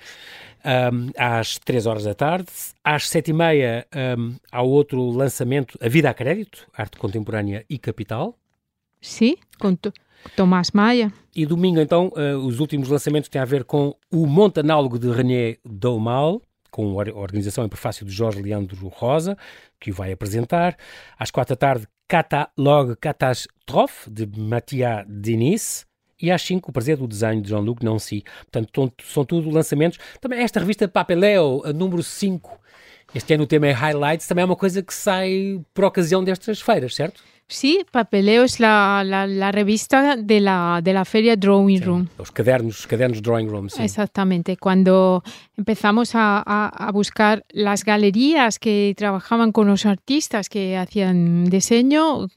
um, 0.64 1.10
às 1.16 1.58
3 1.58 1.86
horas 1.86 2.04
da 2.04 2.14
tarde. 2.14 2.48
Às 2.82 3.08
7 3.08 3.30
e 3.30 3.32
meia 3.32 3.86
um, 4.18 4.34
há 4.50 4.62
outro 4.62 5.10
lançamento, 5.10 5.78
A 5.80 5.88
Vida 5.88 6.10
a 6.10 6.14
Crédito, 6.14 6.66
Arte 6.72 6.96
Contemporânea 6.98 7.64
e 7.68 7.78
Capital. 7.78 8.36
Sim, 9.00 9.36
com 9.58 9.76
Tomás 10.34 10.72
Maia. 10.72 11.12
E 11.34 11.46
domingo, 11.46 11.80
então, 11.80 12.12
uh, 12.16 12.36
os 12.38 12.58
últimos 12.58 12.88
lançamentos 12.88 13.28
têm 13.28 13.40
a 13.40 13.44
ver 13.44 13.64
com 13.64 13.94
o 14.10 14.26
Monte 14.26 14.60
Análogo 14.60 14.98
de 14.98 15.08
René 15.10 15.56
Dolmal, 15.64 16.42
com 16.70 17.00
a 17.00 17.04
organização 17.14 17.64
em 17.64 17.68
prefácio 17.68 18.04
de 18.04 18.12
Jorge 18.12 18.42
Leandro 18.42 18.88
Rosa, 18.88 19.38
que 19.80 19.90
o 19.90 19.94
vai 19.94 20.12
apresentar. 20.12 20.76
Às 21.16 21.30
quatro 21.30 21.54
da 21.54 21.58
tarde, 21.58 21.86
Catalogue 22.08 22.96
Catastrophe, 22.96 24.10
de 24.10 24.26
Mathias 24.26 25.04
Denis 25.06 25.86
e 26.20 26.30
às 26.30 26.42
5 26.42 26.70
o 26.70 26.72
prazer 26.72 26.96
do 26.96 27.06
desenho 27.06 27.42
de 27.42 27.50
Jean-Luc 27.50 27.84
Nancy. 27.84 28.24
Portanto, 28.50 28.92
são 29.04 29.24
tudo 29.24 29.50
lançamentos. 29.50 29.98
Também 30.20 30.40
esta 30.40 30.58
revista 30.58 30.88
Papeleo, 30.88 31.62
a 31.64 31.72
número 31.72 32.02
5, 32.02 32.58
este 33.14 33.34
ano 33.34 33.44
o 33.44 33.46
tema 33.46 33.66
é 33.66 33.72
Highlights, 33.72 34.26
também 34.26 34.42
é 34.42 34.44
uma 34.44 34.56
coisa 34.56 34.82
que 34.82 34.92
sai 34.92 35.60
por 35.72 35.84
ocasião 35.84 36.24
destas 36.24 36.60
feiras, 36.60 36.94
certo? 36.94 37.22
Sí, 37.50 37.80
Papeleo 37.90 38.44
es 38.44 38.60
la, 38.60 39.02
la, 39.06 39.26
la, 39.26 39.50
revista 39.50 40.16
de 40.16 40.38
la, 40.38 40.80
de 40.82 40.92
la 40.92 41.06
feria 41.06 41.34
Drawing 41.34 41.80
Room. 41.80 42.08
Los 42.18 42.30
cadernos, 42.30 42.86
cadernos 42.86 43.22
Drawing 43.22 43.48
Room, 43.48 43.70
sí. 43.70 43.82
Exactamente. 43.82 44.58
Cuando 44.58 45.22
empezamos 45.56 46.14
a, 46.14 46.42
a, 46.44 46.68
a, 46.68 46.92
buscar 46.92 47.46
las 47.48 47.84
galerías 47.84 48.58
que 48.58 48.92
trabajaban 48.98 49.52
con 49.52 49.66
los 49.66 49.86
artistas 49.86 50.50
que 50.50 50.76
hacían 50.76 51.46
diseño, 51.46 52.28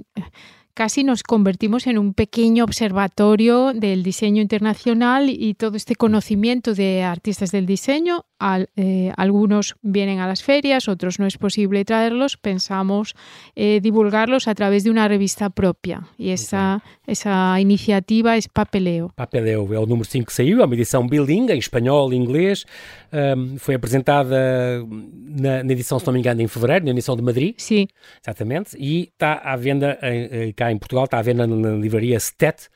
casi 0.74 1.04
nos 1.04 1.24
convertimos 1.24 1.88
en 1.88 1.98
un 1.98 2.14
pequeño 2.14 2.64
observatorio 2.64 3.74
del 3.74 4.04
diseño 4.04 4.42
internacional 4.42 5.30
y 5.30 5.54
todo 5.54 5.78
este 5.78 5.96
conocimiento 5.96 6.74
de 6.74 7.04
artistas 7.04 7.52
del 7.52 7.66
diseño. 7.66 8.26
Al, 8.40 8.70
eh, 8.76 9.12
algunos 9.18 9.76
vienen 9.82 10.20
a 10.20 10.28
las 10.28 10.42
ferias, 10.42 10.88
otros 10.88 11.20
no 11.20 11.28
es 11.28 11.38
posible 11.38 11.86
traerlos. 11.86 12.38
Pensamos 12.38 13.16
eh, 13.56 13.80
divulgarlos 13.82 14.48
a 14.48 14.56
través 14.56 14.84
de 14.84 14.90
una 14.90 15.08
revista 15.08 15.50
propia 15.50 16.08
y 16.18 16.30
esa, 16.30 16.84
esa 17.06 17.60
iniciativa 17.60 18.38
es 18.38 18.48
Papeleo. 18.48 19.12
Papeleo 19.16 19.74
é 19.74 19.80
o 19.80 19.86
número 19.86 20.06
5 20.06 20.26
que 20.26 20.34
saiu, 20.34 20.62
é 20.62 20.66
uma 20.66 20.74
edição 20.74 21.08
bilingue, 21.08 21.54
em 21.54 21.60
espanhol 21.60 22.12
e 22.14 22.16
inglês. 22.16 22.66
Um, 23.14 23.58
foi 23.58 23.76
apresentada 23.76 24.86
na, 24.88 25.64
na, 25.64 25.72
edição, 25.74 26.00
se 26.00 26.06
não 26.06 26.14
me 26.14 26.20
engano, 26.20 26.42
em 26.42 26.48
fevereiro, 26.48 26.86
na 26.86 26.92
edição 26.92 27.16
de 27.16 27.22
Madrid. 27.22 27.56
Sim. 27.58 27.88
Exatamente. 28.24 28.78
E 28.78 29.04
está 29.04 29.34
à 29.34 29.56
venda 29.56 30.00
em, 30.02 30.48
em, 30.48 30.54
cá 30.62 30.72
em 30.72 30.78
Portugal, 30.78 31.06
está 31.06 31.18
à 31.18 31.22
venda 31.24 31.48
na, 31.48 31.72
livraria 31.72 32.20
Stet, 32.20 32.70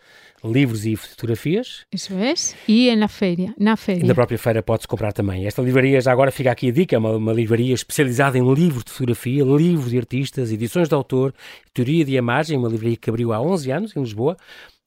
livros 0.44 0.86
e 0.88 0.96
fotografias. 0.96 1.86
Isso 1.94 2.14
é. 2.14 2.34
E 2.68 2.96
na 2.96 3.08
feira. 3.08 3.54
Na 3.60 3.78
feira. 3.78 4.04
E 4.04 4.08
na 4.08 4.16
própria 4.16 4.40
feira 4.40 4.64
pode-se 4.64 4.88
comprar 4.88 5.14
também. 5.14 5.46
Esta 5.46 5.62
livraria, 5.62 6.02
já 6.02 6.12
agora 6.12 6.32
fica 6.32 6.52
aqui 6.52 6.70
a 6.70 6.72
dica, 6.72 6.96
é 6.96 7.00
uma, 7.00 7.12
uma 7.12 7.32
livraria 7.32 7.76
especializada 7.76 8.38
em 8.40 8.54
livros 8.54 8.84
de 8.84 8.92
fotografia, 8.92 9.44
livros 9.44 9.92
de 9.92 9.98
artistas, 10.00 10.52
edições 10.52 10.90
de 10.90 10.96
autor, 10.96 11.34
teoria 11.74 12.04
de 12.04 12.16
imagem, 12.16 12.58
uma 12.58 12.68
livraria 12.68 12.98
que 12.98 13.10
abriu 13.10 13.32
há 13.32 13.40
11 13.40 13.72
anos 13.72 13.96
em 13.96 14.00
Lisboa. 14.00 14.36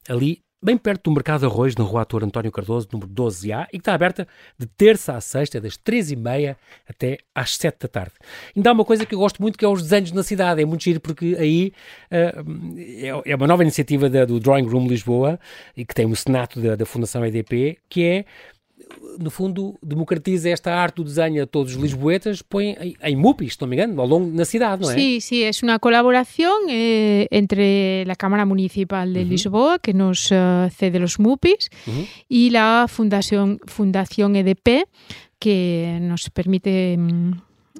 Ali 0.07 0.41
bem 0.61 0.77
perto 0.77 1.03
do 1.03 1.11
Mercado 1.11 1.45
Arroz, 1.45 1.75
na 1.75 1.83
rua 1.83 2.01
Ator 2.01 2.23
António 2.23 2.51
Cardoso, 2.51 2.87
número 2.91 3.09
12A, 3.09 3.67
e 3.67 3.71
que 3.71 3.77
está 3.77 3.93
aberta 3.93 4.27
de 4.57 4.65
terça 4.65 5.15
a 5.15 5.21
sexta, 5.21 5.59
das 5.61 5.77
3h30 5.77 6.55
até 6.87 7.17
às 7.33 7.55
7 7.55 7.77
da 7.79 7.87
tarde. 7.87 8.13
Ainda 8.55 8.69
há 8.69 8.73
uma 8.73 8.85
coisa 8.85 9.05
que 9.05 9.15
eu 9.15 9.19
gosto 9.19 9.41
muito, 9.41 9.57
que 9.57 9.63
é 9.63 9.67
os 9.67 9.81
desenhos 9.81 10.11
na 10.11 10.23
cidade. 10.23 10.61
É 10.61 10.65
muito 10.65 10.83
giro, 10.83 10.99
porque 10.99 11.35
aí 11.39 11.71
uh, 12.11 13.21
é 13.25 13.35
uma 13.35 13.47
nova 13.47 13.63
iniciativa 13.63 14.09
da, 14.09 14.25
do 14.25 14.39
Drawing 14.39 14.67
Room 14.67 14.87
Lisboa, 14.87 15.39
e 15.75 15.85
que 15.85 15.93
tem 15.93 16.05
o 16.05 16.15
senato 16.15 16.59
da, 16.59 16.75
da 16.75 16.85
Fundação 16.85 17.25
EDP, 17.25 17.77
que 17.89 18.03
é 18.03 18.25
no 19.19 19.29
fundo, 19.29 19.77
democratiza 19.83 20.49
esta 20.49 20.73
arte 20.73 20.97
do 20.97 21.03
desenho 21.03 21.43
a 21.43 21.47
todos 21.47 21.75
os 21.75 21.81
lisboetas, 21.81 22.41
põe 22.41 22.77
em, 22.79 22.95
em 23.01 23.15
MUPIs, 23.15 23.53
se 23.53 23.61
não 23.61 23.67
me 23.67 23.75
engano, 23.75 24.01
ao 24.01 24.07
longo 24.07 24.31
na 24.31 24.45
cidade, 24.45 24.83
não 24.83 24.91
é? 24.91 24.93
Sí, 24.93 25.21
sí, 25.21 25.43
es 25.43 25.61
una 25.61 25.79
colaboración 25.79 26.69
eh, 26.69 27.27
entre 27.31 28.05
la 28.05 28.15
Cámara 28.15 28.45
Municipal 28.45 29.13
de 29.13 29.21
uh 29.21 29.23
-huh. 29.23 29.29
Lisboa, 29.29 29.79
que 29.79 29.93
nos 29.93 30.31
uh, 30.31 30.69
cede 30.69 30.99
los 30.99 31.19
MUPIs, 31.19 31.69
uh 31.87 31.91
-huh. 31.91 32.07
y 32.29 32.49
la 32.49 32.85
Fundación, 32.87 33.59
Fundación 33.67 34.35
EDP, 34.35 34.87
que 35.37 35.99
nos 36.01 36.29
permite 36.29 36.97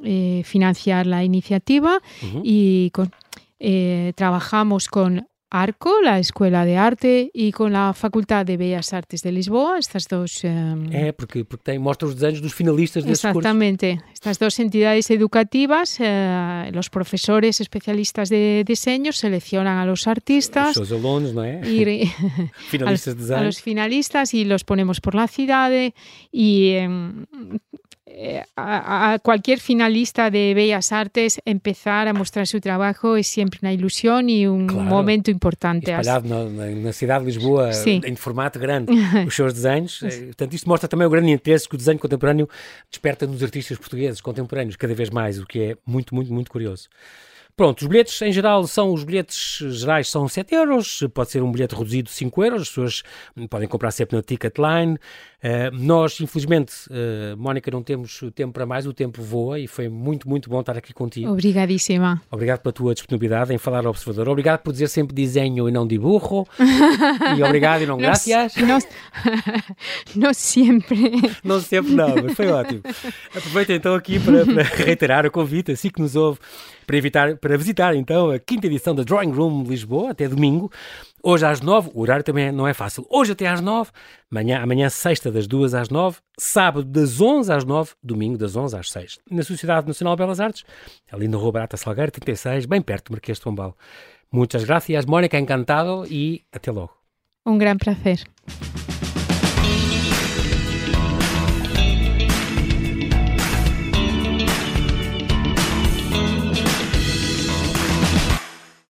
eh, 0.03 0.41
financiar 0.43 1.07
la 1.07 1.23
iniciativa 1.23 1.99
-huh. 2.21 2.41
y 2.43 2.89
con, 2.91 3.11
eh, 3.59 4.13
trabajamos 4.15 4.87
con 4.87 5.28
Arco, 5.51 6.01
la 6.01 6.19
Escuela 6.19 6.63
de 6.63 6.75
Arte, 6.75 7.31
e 7.33 7.51
com 7.51 7.75
a 7.75 7.93
Faculdade 7.93 8.53
de 8.53 8.57
Bellas 8.57 8.93
Artes 8.93 9.21
de 9.21 9.31
Lisboa, 9.31 9.79
estas 9.79 10.05
duas... 10.05 10.43
Um... 10.43 10.85
É, 10.91 11.11
porque, 11.11 11.43
porque 11.43 11.63
tem, 11.63 11.79
mostra 11.79 12.07
os 12.07 12.13
desenhos 12.13 12.39
dos 12.39 12.53
finalistas 12.53 13.03
desses 13.03 13.25
Exactamente. 13.25 13.95
Cursos. 13.95 14.13
Estas 14.13 14.37
duas 14.37 14.59
entidades 14.59 15.09
educativas, 15.09 15.97
eh, 15.99 16.71
os 16.77 16.89
professores 16.89 17.59
especialistas 17.61 18.29
de 18.29 18.63
diseño 18.63 19.11
seleccionan 19.11 19.79
a 19.79 19.85
los 19.85 20.05
artistas... 20.05 20.77
Os 20.77 20.87
seus 20.87 20.91
alunos, 20.93 21.33
não 21.33 21.43
é? 21.43 21.61
Y, 21.65 22.05
finalistas 22.69 23.15
de 23.15 23.21
desenho. 23.21 23.39
A 23.39 23.43
los 23.43 23.59
finalistas 23.59 24.33
y 24.35 24.45
los 24.45 24.63
ponemos 24.63 25.01
por 25.01 25.15
la 25.15 25.27
cidade 25.27 25.95
y... 26.31 26.77
Eh, 26.77 26.89
a, 28.55 29.13
a, 29.13 29.19
cualquier 29.19 29.59
finalista 29.59 30.29
de 30.29 30.53
Bellas 30.53 30.91
Artes 30.91 31.39
empezar 31.45 32.07
a 32.07 32.13
mostrar 32.13 32.47
su 32.47 32.59
trabajo 32.59 33.15
es 33.15 33.27
siempre 33.27 33.59
una 33.61 33.71
ilusión 33.71 34.29
y 34.29 34.47
un 34.47 34.67
claro. 34.67 34.83
momento 34.83 35.31
importante. 35.31 35.91
Espalhado 35.91 36.27
na, 36.27 36.65
na, 36.69 36.93
cidade 36.93 37.25
de 37.25 37.31
Lisboa, 37.31 37.73
Sim. 37.73 38.01
em 38.03 38.15
formato 38.15 38.59
grande, 38.59 38.91
os 39.27 39.35
seus 39.35 39.53
desenhos. 39.53 39.99
Portanto, 39.99 40.53
isto 40.53 40.67
mostra 40.67 40.87
também 40.87 41.07
o 41.07 41.09
grande 41.09 41.31
interesse 41.31 41.67
que 41.67 41.75
o 41.75 41.77
desenho 41.77 41.99
contemporâneo 41.99 42.49
desperta 42.89 43.25
nos 43.25 43.43
artistas 43.43 43.77
portugueses 43.77 44.21
contemporâneos, 44.21 44.75
cada 44.75 44.93
vez 44.93 45.09
mais, 45.09 45.39
o 45.39 45.45
que 45.45 45.59
é 45.59 45.77
muito, 45.85 46.13
muito, 46.13 46.33
muito 46.33 46.51
curioso. 46.51 46.89
Pronto, 47.59 47.81
os 47.81 47.87
bilhetes 47.87 48.21
em 48.21 48.31
geral 48.31 48.65
são, 48.65 48.93
os 48.93 49.03
bilhetes 49.03 49.57
gerais 49.73 50.09
são 50.09 50.29
7 50.29 50.55
euros, 50.55 51.03
pode 51.13 51.29
ser 51.29 51.43
um 51.43 51.51
bilhete 51.51 51.75
reduzido 51.75 52.09
5 52.09 52.45
euros, 52.45 52.61
as 52.61 52.69
pessoas 52.69 53.03
podem 53.49 53.67
comprar 53.67 53.91
sempre 53.91 54.15
no 54.15 54.21
Ticketline. 54.21 54.93
Uh, 54.93 55.69
nós, 55.73 56.21
infelizmente, 56.21 56.73
uh, 56.89 57.35
Mónica, 57.37 57.69
não 57.69 57.83
temos 57.83 58.21
tempo 58.33 58.53
para 58.53 58.65
mais, 58.65 58.87
o 58.87 58.93
tempo 58.93 59.21
voa 59.21 59.59
e 59.59 59.67
foi 59.67 59.89
muito, 59.89 60.27
muito 60.27 60.49
bom 60.49 60.61
estar 60.61 60.77
aqui 60.77 60.93
contigo. 60.93 61.29
Obrigadíssima. 61.29 62.21
Obrigado 62.31 62.61
pela 62.61 62.71
tua 62.71 62.93
disponibilidade 62.93 63.53
em 63.53 63.57
falar 63.57 63.85
ao 63.85 63.89
observador. 63.89 64.29
Obrigado 64.29 64.61
por 64.61 64.71
dizer 64.71 64.87
sempre 64.87 65.13
desenho 65.13 65.67
e 65.67 65.71
não 65.71 65.85
dibujo. 65.85 66.45
e 67.37 67.43
obrigado 67.43 67.81
e 67.81 67.85
não 67.85 67.97
graças. 67.97 68.55
Não, 68.55 68.79
não 70.15 70.33
sempre. 70.33 71.11
Não 71.43 71.59
sempre 71.59 71.91
não, 71.91 72.15
mas 72.23 72.33
foi 72.33 72.47
ótimo. 72.47 72.81
Aproveito 73.35 73.71
então 73.71 73.95
aqui 73.95 74.17
para, 74.17 74.45
para 74.45 74.63
reiterar 74.63 75.25
o 75.25 75.31
convite, 75.31 75.73
assim 75.73 75.89
que 75.89 76.01
nos 76.01 76.15
ouve, 76.15 76.39
para, 76.89 76.97
evitar, 76.97 77.37
para 77.37 77.55
visitar 77.55 77.95
então 77.95 78.31
a 78.31 78.39
quinta 78.39 78.65
edição 78.65 78.95
da 78.95 79.03
Drawing 79.03 79.29
Room 79.29 79.61
Lisboa, 79.61 80.09
até 80.09 80.27
domingo. 80.27 80.71
Hoje 81.21 81.45
às 81.45 81.61
nove, 81.61 81.91
o 81.93 82.01
horário 82.01 82.23
também 82.23 82.51
não 82.51 82.67
é 82.67 82.73
fácil. 82.73 83.05
Hoje 83.11 83.33
até 83.33 83.45
às 83.45 83.61
nove, 83.61 83.91
amanhã, 84.31 84.59
amanhã 84.59 84.89
sexta 84.89 85.31
das 85.31 85.45
duas 85.45 85.75
às 85.75 85.89
nove, 85.89 86.17
sábado 86.39 86.83
das 86.83 87.21
onze 87.21 87.53
às 87.53 87.63
nove, 87.63 87.91
domingo 88.01 88.39
das 88.39 88.55
onze 88.55 88.75
às 88.75 88.89
seis. 88.89 89.19
Na 89.29 89.43
Sociedade 89.43 89.85
Nacional 89.85 90.15
de 90.15 90.23
Belas 90.23 90.39
Artes, 90.39 90.63
ali 91.11 91.27
no 91.27 91.37
Rua 91.37 91.51
Barata 91.51 91.77
Salgueiro, 91.77 92.11
36, 92.11 92.65
bem 92.65 92.81
perto 92.81 93.09
do 93.09 93.11
Marquês 93.11 93.37
de 93.37 93.43
Pombal. 93.43 93.77
Muitas 94.31 94.63
gracias, 94.63 95.05
Mónica, 95.05 95.37
encantado 95.37 96.07
e 96.09 96.41
até 96.51 96.71
logo. 96.71 96.93
Um 97.45 97.59
grande 97.59 97.85
prazer. 97.85 98.23